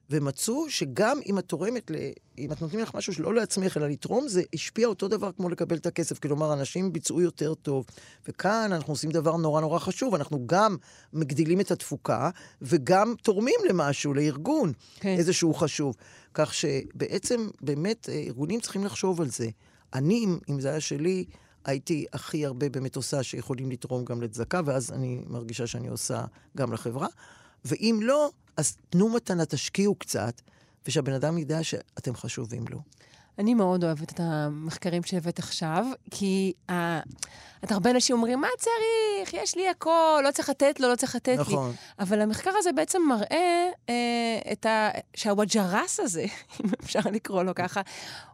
[0.10, 1.96] ומצאו שגם אם את תורמת, ל...
[2.38, 5.76] אם את נותנים לך משהו שלא לעצמך, אלא לתרום, זה השפיע אותו דבר כמו לקבל
[5.78, 6.20] את הכסף.
[6.20, 7.86] כלומר, אנשים ביצעו יותר טוב.
[8.28, 10.76] וכאן אנחנו עושים דבר נורא נורא חשוב, אנחנו גם
[11.14, 12.30] מגדילים את התפוקה,
[12.62, 15.16] וגם תורמים למשהו, לארגון, כן.
[15.18, 15.96] איזשהו חשוב.
[16.34, 19.50] כך שבעצם, באמת, אה, ארגונים צריכים לחשוב על זה.
[19.94, 21.26] אני, אם- אם זה היה שלי,
[21.66, 26.26] הייתי הכי הרבה באמת עושה שיכולים לתרום גם לצדקה, ואז אני מרגישה שאני עושה
[26.58, 27.08] גם לחברה.
[27.66, 30.42] ואם לא, אז תנו מתנה, תשקיעו קצת,
[30.88, 32.80] ושהבן אדם ידע שאתם חשובים לו.
[33.40, 36.74] אני מאוד אוהבת את המחקרים שהבאת עכשיו, כי uh,
[37.64, 39.44] את הרבה אנשים אומרים, מה צריך?
[39.44, 41.42] יש לי הכל, לא צריך לתת לו, לא צריך לתת לי.
[41.42, 41.74] נכון.
[42.00, 43.90] אבל המחקר הזה בעצם מראה uh,
[44.52, 44.90] את ה...
[45.16, 46.26] שהווג'רס הזה,
[46.66, 47.82] אם אפשר לקרוא לו ככה,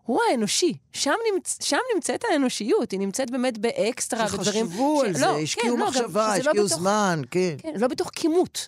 [0.05, 0.73] הוא האנושי.
[0.93, 1.57] שם, נמצ...
[1.61, 4.65] שם נמצאת האנושיות, היא נמצאת באמת באקסטרה, בדברים...
[4.67, 6.05] שחשבו על ש- זה, לא, השקיעו כן, לא, גם מחשבה,
[6.36, 7.55] שזה לא השקיעו בתוך- זמן, כן.
[7.57, 8.67] כן, לא בתוך כימות.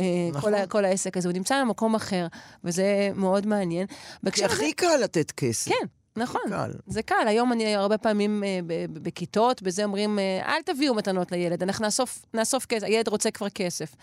[0.00, 0.40] אה, נכון.
[0.52, 2.26] כל, ה- כל העסק הזה, הוא נמצא במקום אחר,
[2.64, 2.84] וזה
[3.14, 3.86] מאוד מעניין.
[4.32, 5.70] כי הכי קל לתת כסף.
[5.70, 5.86] כן,
[6.16, 6.40] נכון.
[6.48, 6.72] קל.
[6.86, 7.14] זה קל.
[7.26, 8.58] היום אני הרבה פעמים אה,
[8.92, 13.48] בכיתות, בזה אומרים, אה, אל תביאו מתנות לילד, אנחנו נאסוף, נאסוף כסף, הילד רוצה כבר
[13.48, 13.94] כסף.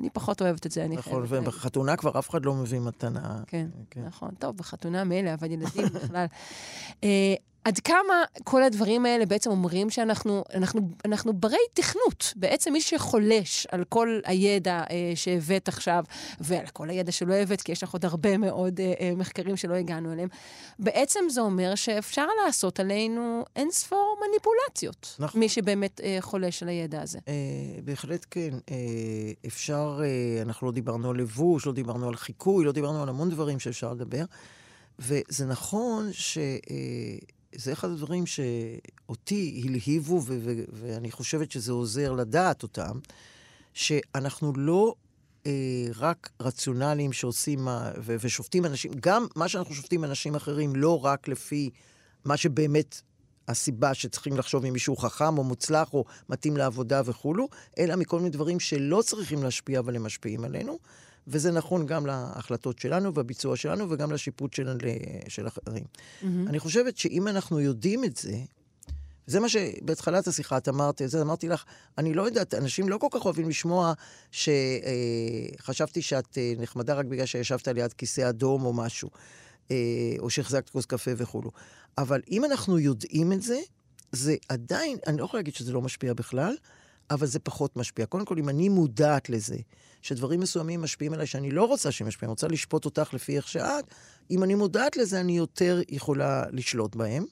[0.00, 1.48] אני פחות אוהבת את זה, אני נכון, חייבת להגיד.
[1.48, 3.40] ובחתונה כבר אף אחד לא מביא מתנה.
[3.46, 4.00] כן, כן.
[4.06, 4.30] נכון.
[4.38, 6.26] טוב, בחתונה מילא, אבל ילדים בכלל.
[7.04, 7.34] אה,
[7.64, 12.32] עד כמה כל הדברים האלה בעצם אומרים שאנחנו אנחנו, אנחנו ברי תכנות.
[12.36, 16.04] בעצם מי שחולש על כל הידע אה, שהבאת עכשיו,
[16.40, 19.74] ועל כל הידע שלא הבאת, כי יש לך עוד הרבה מאוד אה, אה, מחקרים שלא
[19.74, 20.28] הגענו אליהם,
[20.78, 25.16] בעצם זה אומר שאפשר לעשות עלינו אין ספור מניפולציות.
[25.18, 25.40] נכון.
[25.40, 27.18] מי שבאמת אה, חולש על הידע הזה.
[27.28, 27.34] אה,
[27.84, 28.50] בהחלט כן.
[28.70, 28.76] אה,
[29.46, 33.30] אפשר, אה, אנחנו לא דיברנו על לבוש, לא דיברנו על חיקוי, לא דיברנו על המון
[33.30, 34.24] דברים שאפשר לדבר.
[34.98, 36.10] וזה נכון
[37.56, 42.98] שזה אחד הדברים שאותי הלהיבו, ו- ו- ואני חושבת שזה עוזר לדעת אותם,
[43.72, 44.94] שאנחנו לא
[45.46, 45.52] אה,
[45.96, 47.68] רק רציונליים שעושים
[48.00, 51.70] ו- ושופטים אנשים, גם מה שאנחנו שופטים אנשים אחרים, לא רק לפי
[52.24, 53.00] מה שבאמת
[53.48, 57.48] הסיבה שצריכים לחשוב אם מישהו חכם או מוצלח או מתאים לעבודה וכולו,
[57.78, 60.78] אלא מכל מיני דברים שלא צריכים להשפיע אבל הם משפיעים עלינו.
[61.26, 65.84] וזה נכון גם להחלטות שלנו והביצוע שלנו וגם לשיפוט שלנו ל- של אחרים.
[65.84, 66.26] Mm-hmm.
[66.46, 68.36] אני חושבת שאם אנחנו יודעים את זה,
[69.26, 71.64] זה מה שבהתחלת השיחה את אמרת, זה אמרתי לך,
[71.98, 73.92] אני לא יודעת, אנשים לא כל כך אוהבים לשמוע
[74.30, 79.10] שחשבתי שאת אה, נחמדה רק בגלל שישבת ליד כיסא אדום או משהו,
[79.70, 79.76] אה,
[80.18, 81.50] או שהחזקת כוס קפה וכולו.
[81.98, 83.60] אבל אם אנחנו יודעים את זה,
[84.12, 86.54] זה עדיין, אני לא יכולה להגיד שזה לא משפיע בכלל,
[87.10, 88.06] אבל זה פחות משפיע.
[88.06, 89.56] קודם כל, אם אני מודעת לזה,
[90.02, 93.48] שדברים מסוימים משפיעים עליי שאני לא רוצה שהם ישפיעו, אני רוצה לשפוט אותך לפי איך
[93.48, 93.84] שאת,
[94.30, 97.24] אם אני מודעת לזה, אני יותר יכולה לשלוט בהם.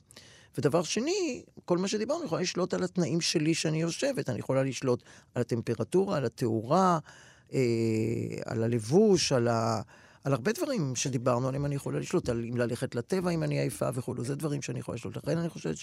[0.59, 4.31] ודבר שני, כל מה שדיברנו, אני יכולה לשלוט על התנאים שלי שאני יושבת.
[4.31, 5.03] אני יכולה לשלוט
[5.35, 6.99] על הטמפרטורה, על התאורה,
[7.53, 7.61] אה,
[8.45, 9.83] על הלבוש, על, ה...
[10.25, 13.89] על הרבה דברים שדיברנו עליהם אני יכולה לשלוט, על אם ללכת לטבע אם אני עייפה
[13.95, 14.25] וכולו.
[14.25, 15.17] זה דברים שאני יכולה לשלוט.
[15.17, 15.77] לכן אני חושבת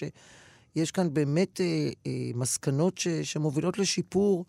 [0.74, 3.08] שיש כאן באמת אה, אה, מסקנות ש...
[3.08, 4.46] שמובילות לשיפור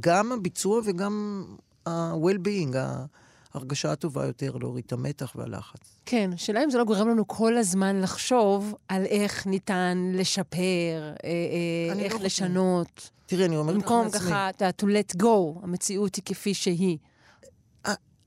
[0.00, 1.44] גם הביצוע וגם
[1.86, 2.76] ה-well-being.
[3.56, 5.98] ההרגשה הטובה יותר, להוריד את המתח והלחץ.
[6.06, 10.58] כן, השאלה אם זה לא גורם לנו כל הזמן לחשוב על איך ניתן לשפר,
[11.24, 12.20] אה, אה, אני איך לא.
[12.20, 13.10] לשנות.
[13.26, 16.98] תראי, אני אומרת לך במקום לעצמי, ככה, אתה to let go, המציאות היא כפי שהיא.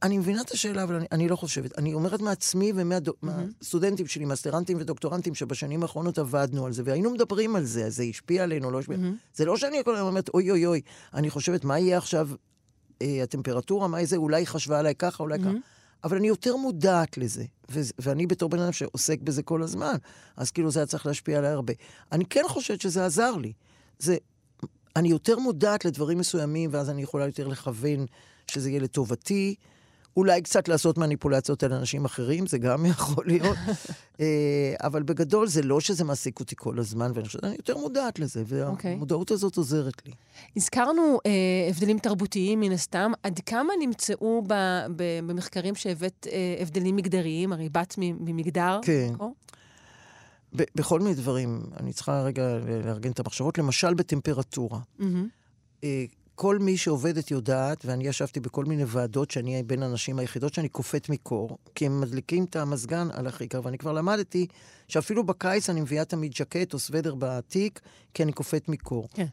[0.04, 1.78] אני מבינה את השאלה, אבל אני, אני לא חושבת.
[1.78, 7.64] אני אומרת מעצמי ומהסטודנטים שלי, מאסטרנטים ודוקטורנטים, שבשנים האחרונות עבדנו על זה, והיינו מדברים על
[7.66, 8.98] זה, זה השפיע עלינו, לא השפיע.
[9.34, 10.82] זה לא שאני כל הזמן אומרת, אוי אוי אוי,
[11.14, 12.30] אני חושבת, מה יהיה עכשיו
[13.02, 15.50] אה, הטמפרטורה, מה זה, אולי חשבה עליי ככה, אולי ככה.
[16.04, 19.96] אבל אני יותר מודעת לזה, ו- ואני בתור בן אדם שעוסק בזה כל הזמן,
[20.38, 21.74] אז כאילו זה היה צריך להשפיע עליי הרבה.
[22.12, 23.54] אני כן חושבת שזה עזר לי.
[24.00, 24.18] זה,
[24.96, 28.06] אני יותר מודעת לדברים מסוימים, ואז אני יכולה יותר לכוון
[28.48, 29.56] שזה יהיה לטובתי.
[30.18, 33.58] אולי קצת לעשות מניפולציות על אנשים אחרים, זה גם יכול להיות.
[34.20, 38.20] אה, אבל בגדול זה לא שזה מעסיק אותי כל הזמן, ואני חושבת, אני יותר מודעת
[38.20, 38.92] לזה, אוקיי.
[38.92, 40.12] והמודעות הזאת עוזרת לי.
[40.58, 41.32] הזכרנו אה,
[41.70, 43.12] הבדלים תרבותיים מן הסתם.
[43.24, 44.54] עד כמה נמצאו ב,
[44.96, 47.54] ב, במחקרים שהבאת אה, הבדלים מגדריים?
[47.54, 48.80] הרי באת ממגדר.
[48.84, 49.10] כן.
[49.14, 49.34] נכון?
[50.56, 54.80] ב- בכל מיני דברים, אני צריכה רגע לארגן את המחשבות, למשל בטמפרטורה.
[55.00, 55.28] מהמם.
[56.40, 60.70] אה, כל מי שעובדת יודעת, ואני ישבתי בכל מיני ועדות שאני בין הנשים היחידות שאני
[60.70, 64.48] קופאת מקור, כי הם מדליקים את המזגן על הכיכר, ואני כבר למדתי
[64.88, 67.80] שאפילו בקיץ אני מביאה תמיד ז'קט או סוודר בתיק,
[68.14, 69.08] כי אני קופאת מקור.
[69.14, 69.26] כן.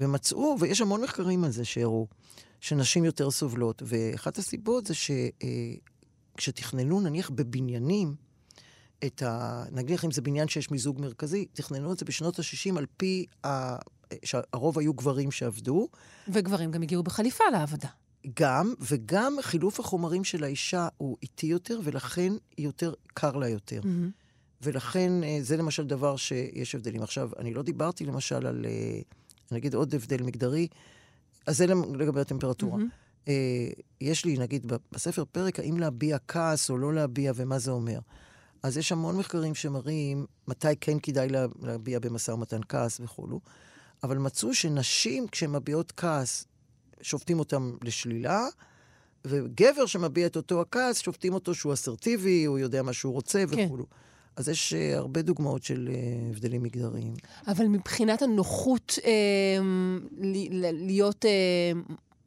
[0.00, 2.06] ומצאו, ויש המון מחקרים על זה שהראו,
[2.60, 4.94] שנשים יותר סובלות, ואחת הסיבות זה
[6.34, 8.14] שכשתכננו נניח בבניינים,
[9.06, 9.64] את ה...
[9.72, 13.76] נניח אם זה בניין שיש מיזוג מרכזי, תכננו את זה בשנות ה-60 על פי ה...
[14.24, 15.88] שהרוב היו גברים שעבדו,
[16.28, 17.88] וגברים גם הגיעו בחליפה לעבודה.
[18.40, 23.80] גם, וגם חילוף החומרים של האישה הוא איטי יותר, ולכן יותר קר לה יותר.
[23.84, 24.10] מהמם.
[24.62, 27.02] ולכן אה, זה למשל דבר שיש הבדלים.
[27.02, 29.00] עכשיו, אני לא דיברתי למשל על, אה,
[29.52, 30.68] נגיד עוד הבדל מגדרי,
[31.46, 32.78] אז זה לגבי הטמפרטורה.
[33.28, 33.68] אה,
[34.00, 37.98] יש לי, נגיד, בספר פרק, האם להביע כעס או לא להביע ומה זה אומר.
[38.62, 43.40] אז יש המון מחקרים שמראים מתי כן כדאי לה, להביע במשא ומתן כעס וכולו,
[44.04, 46.46] אבל מצאו שנשים, כשהן מביעות כעס,
[47.02, 48.46] שופטים אותן לשלילה,
[49.24, 53.66] וגבר שמביע את אותו הכעס, שופטים אותו שהוא אסרטיבי, הוא יודע מה שהוא רוצה כן.
[53.66, 53.86] וכולו.
[54.36, 57.14] אז יש אה, הרבה דוגמאות של אה, הבדלים מגדריים.
[57.46, 59.10] אבל מבחינת הנוחות אה,
[60.18, 61.24] ל- ל- להיות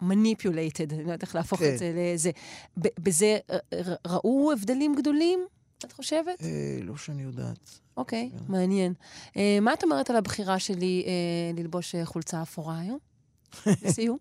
[0.01, 1.73] manipulated, אני לא יודעת איך להפוך כן.
[1.73, 2.31] את זה לזה,
[2.77, 3.37] בזה
[4.07, 5.39] ראו הבדלים גדולים,
[5.85, 6.41] את חושבת?
[6.41, 7.79] אה, לא שאני יודעת.
[7.97, 8.43] אוקיי, כן.
[8.47, 8.93] מעניין.
[9.37, 11.11] אה, מה את אומרת על הבחירה שלי אה,
[11.61, 12.99] ללבוש אה, חולצה אפורה היום?
[13.83, 14.17] לסיום?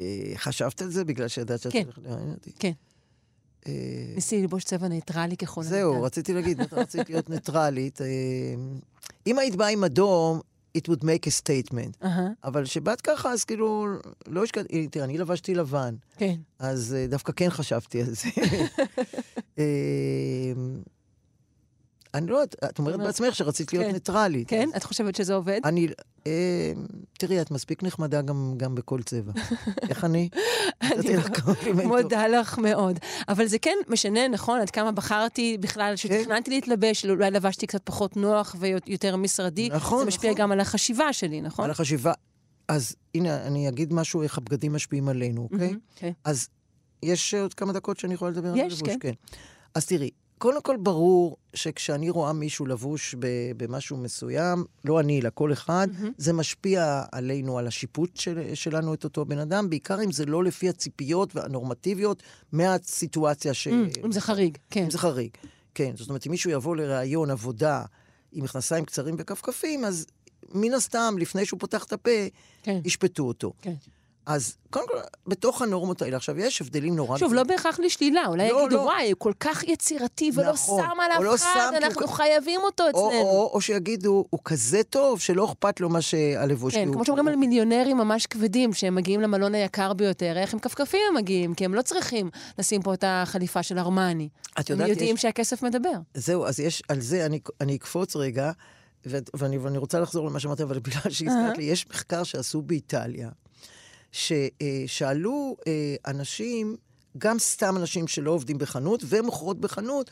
[0.00, 1.82] אה, חשבת על זה בגלל שידעת שאת כן.
[1.82, 2.52] הולכת לראיין אותי?
[2.58, 2.72] כן.
[3.66, 3.72] אה,
[4.14, 5.76] ניסיתי ללבוש צבע ניטרלי ככל הניתן.
[5.76, 8.00] זהו, רציתי להגיד, רציתי להיות ניטרלית.
[8.00, 8.06] אה,
[9.26, 10.40] אם היית באה עם אדום,
[10.78, 12.04] it would make a statement.
[12.04, 13.86] אהה, אבל כשבאת ככה, אז כאילו,
[14.26, 16.34] לא השקעתי, תראה, אני לבשתי לבן, כן.
[16.58, 18.28] אז אה, דווקא כן חשבתי על זה.
[22.14, 23.92] אני לא יודעת, את אומרת בעצמך שרצית להיות כן.
[23.92, 24.48] ניטרלית.
[24.48, 24.68] כן?
[24.76, 25.60] את חושבת שזה עובד?
[25.64, 25.88] אני,
[26.26, 26.72] אה,
[27.18, 29.32] תראי, את מספיק נחמדה גם, בכל צבע.
[29.90, 30.28] איך אני?
[31.44, 31.96] קומפלימנט טוב.
[31.96, 32.98] מודה לך מאוד.
[33.28, 38.16] אבל זה כן משנה, נכון, עד כמה בחרתי בכלל, כשתכננתי להתלבש, אולי לבשתי קצת פחות
[38.16, 39.68] נוח ויותר משרדי.
[39.68, 40.42] נכון, זה משפיע נכון.
[40.42, 41.64] גם על החשיבה שלי, נכון?
[41.64, 42.12] על החשיבה.
[42.68, 45.74] אז הנה, אני אגיד משהו איך הבגדים משפיעים עלינו, אוקיי?
[45.96, 46.12] כן.
[46.24, 46.48] אז
[47.02, 48.88] יש עוד כמה דקות שאני יכולה לדבר על יש, לבוש?
[48.88, 48.98] כן.
[49.00, 49.12] כן.
[49.74, 53.14] אז תראי, קודם כל ברור שכשאני רואה מישהו לבוש
[53.56, 59.04] במשהו מסוים, לא אני, אלא כל אחד, זה משפיע עלינו, על השיפוט של, שלנו את
[59.04, 62.22] אותו בן אדם, בעיקר אם זה לא לפי הציפיות והנורמטיביות
[62.52, 63.68] מהסיטואציה ש...
[63.68, 64.84] אמ, אם זה חריג, כן.
[64.84, 65.30] אם זה חריג.
[65.74, 67.84] כן, זאת אומרת, אם מישהו יבוא לראיון עבודה
[68.32, 70.06] עם מכנסיים קצרים וכפכפים, אז
[70.54, 72.10] מן הסתם, לפני שהוא פותח את הפה,
[72.62, 72.80] כן.
[72.84, 73.52] ישפטו אותו.
[73.62, 73.74] כן.
[74.34, 74.94] אז קודם כל,
[75.26, 77.18] בתוך הנורמות האלה, עכשיו, יש הבדלים נורא...
[77.18, 78.80] שוב, לא בהכרח לשלילה, אולי לא, יגידו, לא.
[78.80, 82.60] וואי, הוא כל כך יצירתי ולא נכון, שם עליו או לא חד, אנחנו כ- חייבים
[82.64, 83.22] אותו או, אצלנו.
[83.22, 87.28] או, או שיגידו, הוא כזה טוב, שלא אכפת לו מה שהלבוש כן, הוא- כמו שאומרים
[87.28, 91.64] על מיליונרים ממש כבדים, שהם מגיעים למלון היקר ביותר, איך הם כפכפים הם מגיעים, כי
[91.64, 94.28] הם לא צריכים לשים פה את החליפה של ארמני.
[94.60, 95.92] את הם יודעת, יודעים יש- שהכסף מדבר.
[96.14, 98.50] זהו, אז יש, על זה אני, אני אקפוץ רגע,
[99.06, 103.28] ו- ואני, ואני רוצה לחזור למה שאמרת, אבל בגלל שהזכרת לי, יש מחקר שעשו באיטליה,
[104.12, 106.76] ששאלו אה, אנשים,
[107.18, 110.10] גם סתם אנשים שלא עובדים בחנות ומוכרות בחנות,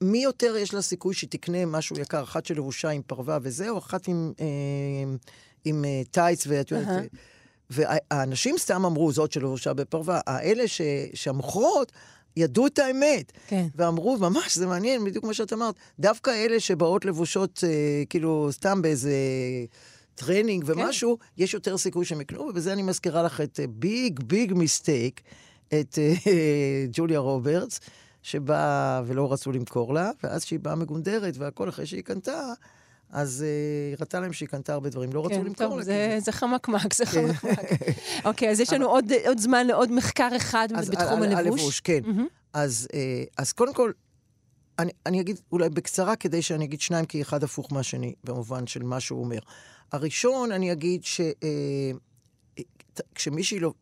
[0.00, 4.08] מי יותר יש לה סיכוי שתקנה משהו יקר, אחת שלבושה עם פרווה וזה, או אחת
[4.08, 4.46] עם, אה,
[5.64, 6.88] עם אה, טייץ ואת יודעת...
[6.88, 7.02] אהה.
[7.70, 10.20] והאנשים סתם אמרו, זאת שלבושה בפרווה.
[10.26, 10.80] האלה ש,
[11.14, 11.92] שהמוכרות
[12.36, 13.32] ידעו את האמת.
[13.48, 13.66] כן.
[13.74, 18.82] ואמרו, ממש, זה מעניין, בדיוק כמו שאת אמרת, דווקא אלה שבאות לבושות, אה, כאילו, סתם
[18.82, 19.12] באיזה
[20.18, 25.20] טרנינג ומשהו, יש יותר סיכוי שהם יקנו, ובזה אני מזכירה לך את big big mistake,
[25.68, 26.14] את אה,
[26.92, 27.80] ג'וליה רוברטס,
[28.22, 32.52] שבאה ולא רצו למכור לה, ואז כשהיא באה מגונדרת והכל אחרי שהיא קנתה,
[33.10, 35.84] אז היא uh, ראתה להם שהיא קנתה הרבה דברים, לא רצו כן, למכור טוב, לה.
[35.84, 37.32] זה, זה חמקמק, זה כן.
[37.32, 37.58] חמקמק.
[38.24, 41.60] אוקיי, אז יש לנו עוד, עוד זמן לעוד מחקר אחד אז בתחום על- הלבוש.
[41.60, 42.00] הלבוש, כן.
[42.06, 42.26] מהמם.
[42.52, 43.92] אז, אה, אז קודם כל,
[44.78, 48.82] אני, אני אגיד אולי בקצרה, כדי שאני אגיד שניים, כי אחד הפוך מהשני, במובן של
[48.82, 49.38] מה שהוא אומר.
[49.92, 51.20] הראשון, אני אגיד ש...
[51.20, 51.26] אה,
[52.58, 52.62] אה,
[53.14, 53.72] כשמישהי לא,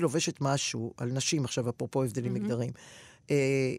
[0.00, 2.44] לובשת משהו על נשים, עכשיו אפרופו הבדלים מהמם.
[2.44, 2.72] מגדריים,
[3.30, 3.74] אה,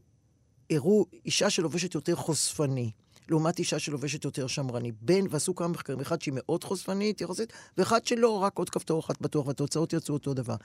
[0.72, 2.92] הראו אישה שלובשת יותר חושפני.
[3.30, 4.92] לעומת אישה שלובשת יותר שמרני.
[5.02, 9.22] בין, ועשו כמה מחקרים, אחד שהיא מאוד חושפנית יחסית, ואחד שלא, רק עוד כפתור אחת
[9.22, 10.56] בטוח, והתוצאות יצאו אותו דבר.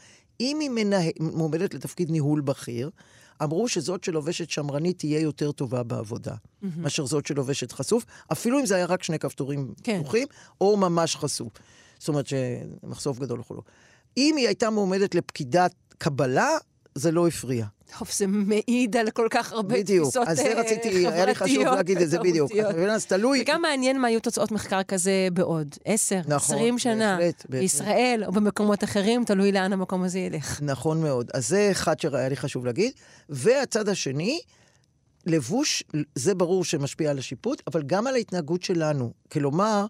[0.40, 0.96] אם היא מנה...
[1.20, 2.90] מועמדת לתפקיד ניהול בכיר,
[3.42, 6.82] אמרו שזאת שלובשת שמרנית תהיה יותר טובה בעבודה, מהמם.
[6.82, 10.00] מאשר זאת שלובשת חשוף, אפילו אם זה היה רק שני כפתורים כן.
[10.02, 10.26] פתוחים,
[10.60, 11.52] או ממש חשוף.
[11.98, 13.62] זאת אומרת שמחשוף גדול וכולו.
[14.16, 16.48] אם היא הייתה מועמדת לפקידת קבלה,
[16.98, 17.66] זה לא הפריע.
[17.98, 20.08] טוב, זה מעיד על כל כך הרבה בדיוק.
[20.08, 22.52] תפיסות אז זה אה, רציתי, היה לי חשוב חברתיות להגיד את זה בדיוק.
[22.90, 23.40] אז תלוי...
[23.42, 27.60] וגם מעניין מה יהיו תוצאות מחקר כזה בעוד עשר, נכון, עשרים שנה, בהחלט, בהחלט.
[27.60, 30.62] בישראל או במקומות אחרים, תלוי לאן המקום הזה ילך.
[30.62, 31.30] נכון מאוד.
[31.34, 32.92] אז זה אחד שהיה לי חשוב להגיד.
[33.28, 34.40] והצד השני,
[35.26, 35.82] לבוש,
[36.14, 39.12] זה ברור שמשפיע על השיפוט, אבל גם על ההתנהגות שלנו.
[39.32, 39.86] כלומר,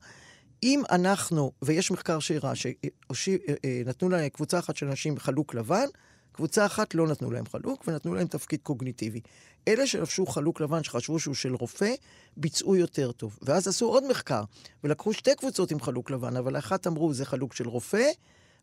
[0.63, 2.53] אם אנחנו, ויש מחקר שהראה
[3.13, 5.87] שנתנו לקבוצה אחת של אנשים חלוק לבן,
[6.39, 9.21] קבוצה אחת לא נתנו להם חלוק, ונתנו להם תפקיד קוגניטיבי.
[9.69, 11.95] אלה שלבשו חלוק לבן, שחשבו שהוא של רופא,
[12.37, 13.39] ביצעו יותר טוב.
[13.43, 14.43] ואז עשו עוד מחקר,
[14.85, 18.11] ולקחו שתי קבוצות עם חלוק לבן, אבל לאחת אמרו זה חלוק של רופא,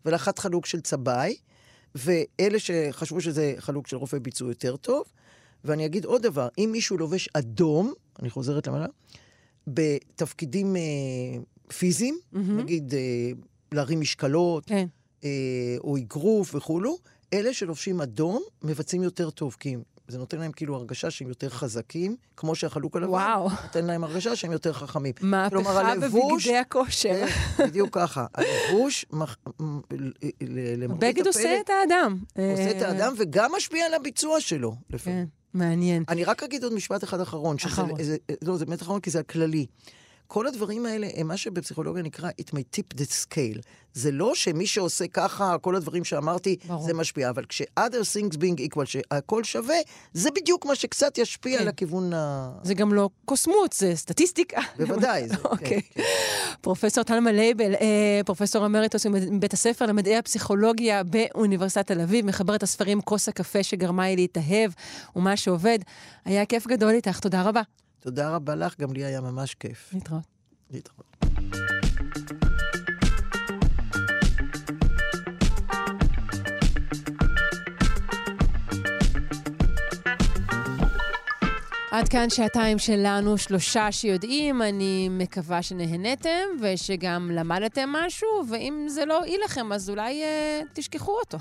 [0.06, 1.36] ולאחת חלוק של צבעי,
[1.96, 5.04] ואלה שחשבו שזה חלוק של רופא ביצעו יותר טוב.
[5.64, 8.88] ואני אגיד עוד דבר, אם מישהו לובש אדום, אני חוזרת למעלה,
[9.68, 10.82] בתפקידים אה,
[11.78, 12.60] פיזיים, מהמם.
[12.60, 13.32] נגיד אה,
[13.72, 14.88] להרים משקלות, כן.
[15.24, 15.30] אה,
[15.80, 16.98] או אגרוף וכולו,
[17.34, 19.76] אלה שלובשים אדום מבצעים יותר טוב, כי
[20.08, 23.50] זה נותן להם כאילו הרגשה שהם יותר חזקים, כמו שהחלוק הלבן, וואו.
[23.64, 25.14] נותן להם הרגשה שהם יותר חכמים.
[25.22, 27.26] מהפכה בבגדי הכושר.
[27.58, 28.26] כן, בדיוק ככה.
[28.34, 30.12] הלבוש מח- מ- ל-
[30.42, 32.18] ל- למרבית בגד עושה את האדם.
[32.52, 35.26] עושה את אה, האדם וגם משפיע על הביצוע שלו, לפעמים.
[35.26, 36.04] כן, מעניין.
[36.10, 37.58] אני רק אגיד עוד משפט אחד אחרון.
[37.58, 38.04] שזה- אחרון.
[38.04, 39.66] זה, לא, זה באמת אחרון כי זה הכללי.
[40.28, 43.62] כל הדברים האלה הם מה שבפסיכולוגיה נקרא it may tip the scale.
[43.96, 46.84] זה לא שמי שעושה ככה, כל הדברים שאמרתי, ברור.
[46.84, 49.76] זה משפיע, אבל כש-other things being equal, שהכל שווה,
[50.14, 51.62] זה בדיוק מה שקצת ישפיע כן.
[51.62, 52.52] על הכיוון ה...
[52.64, 54.62] זה גם לא קוסמות, זה סטטיסטיקה.
[54.78, 55.82] בוודאי, זה, כן, אוקיי.
[55.82, 56.04] כן.
[56.62, 62.64] פרופסור טלמה לייבל, אה, פרופסור אמריטוס מבית הספר למדעי הפסיכולוגיה באוניברסיטת תל אביב, מחבר את
[62.64, 64.72] הספרים כוס הקפה שגרמה לי להתאהב
[65.16, 65.80] ומה שעובד.
[66.26, 67.62] היה כיף גדול איתך, תודה רבה.
[68.06, 69.94] תודה רבה לך, גם לי היה ממש כיף.
[69.94, 70.24] להתראות.
[70.72, 71.75] להתראות.
[81.96, 89.18] עד כאן שעתיים שלנו, שלושה שיודעים, אני מקווה שנהנתם ושגם למדתם משהו, ואם זה לא
[89.18, 91.38] הועיל לכם, אז אולי אה, תשכחו אותו.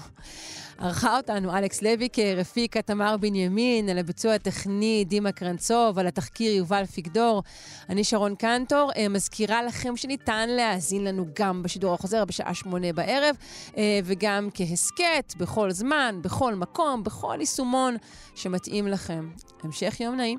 [0.79, 6.85] ערכה אותנו אלכס לויקר, הפיקה תמר בנימין, על הביצוע הטכני דימה קרנצוב, על התחקיר יובל
[6.85, 7.43] פיגדור.
[7.89, 13.37] אני שרון קנטור, אה, מזכירה לכם שניתן להאזין לנו גם בשידור החוזר בשעה שמונה בערב,
[13.77, 17.97] אה, וגם כהסכת, בכל זמן, בכל מקום, בכל יישומון
[18.35, 19.29] שמתאים לכם.
[19.65, 20.39] המשך יום נעים.